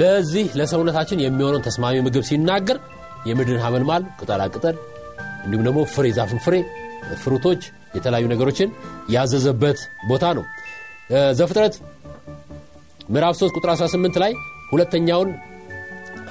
ለዚህ 0.00 0.46
ለሰውነታችን 0.58 1.22
የሚሆነውን 1.22 1.64
ተስማሚ 1.66 1.96
ምግብ 2.00 2.24
ሲናገር 2.30 2.78
የምድርን 3.26 3.62
ሐመልማል 3.64 4.02
ቅጠላቅጠል 4.20 4.76
እንዲሁም 5.44 5.64
ደግሞ 5.66 5.80
ፍሬ 5.94 6.06
ዛፍን 6.18 6.40
ፍሬ 6.44 6.54
ፍሩቶች 7.22 7.62
የተለያዩ 7.94 8.26
ነገሮችን 8.26 8.68
ያዘዘበት 9.10 9.78
ቦታ 10.08 10.24
ነው። 10.38 10.44
ዘፍጥረት 11.38 11.74
ምዕራፍ 13.10 13.34
3 13.38 13.56
ቁጥር 13.58 13.70
18 13.74 14.20
ላይ 14.22 14.32
ሁለተኛውን 14.72 15.30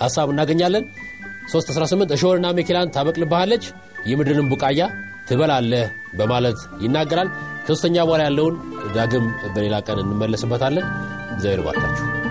ሀሳብ 0.01 0.27
እናገኛለን። 0.33 0.85
318 1.51 2.13
እሾህንና 2.15 2.47
ሜኬላን 2.57 2.91
ታበቅልብሃለች 2.95 3.63
የምድርን 4.11 4.49
ቡቃያ 4.53 4.81
ትበላለህ 5.27 5.86
በማለት 6.13 6.59
ይናገራል። 6.81 7.29
ከሶስተኛ 7.65 7.97
በኋላ 8.03 8.23
ያለውን 8.27 8.55
ዳግም 8.95 9.25
በሌላ 9.55 9.77
ቀን 9.88 10.01
እንመለስበታለን። 10.03 10.88
እግዚአብሔር 11.36 11.63
ባርካችሁ። 11.67 12.22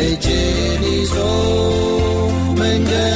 Egeri 0.00 1.04
zo, 1.12 1.30
mendeli. 2.56 3.09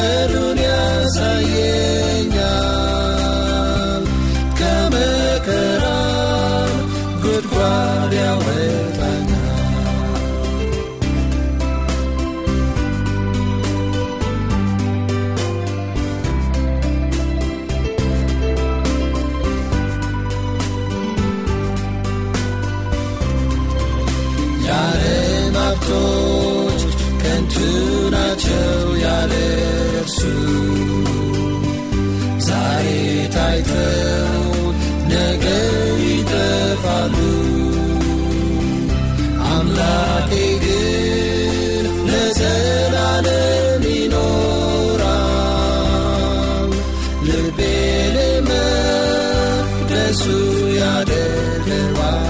ያደርገዋል 50.84 52.20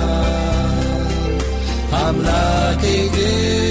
አምላኬ 2.03 2.83
ግን 3.17 3.64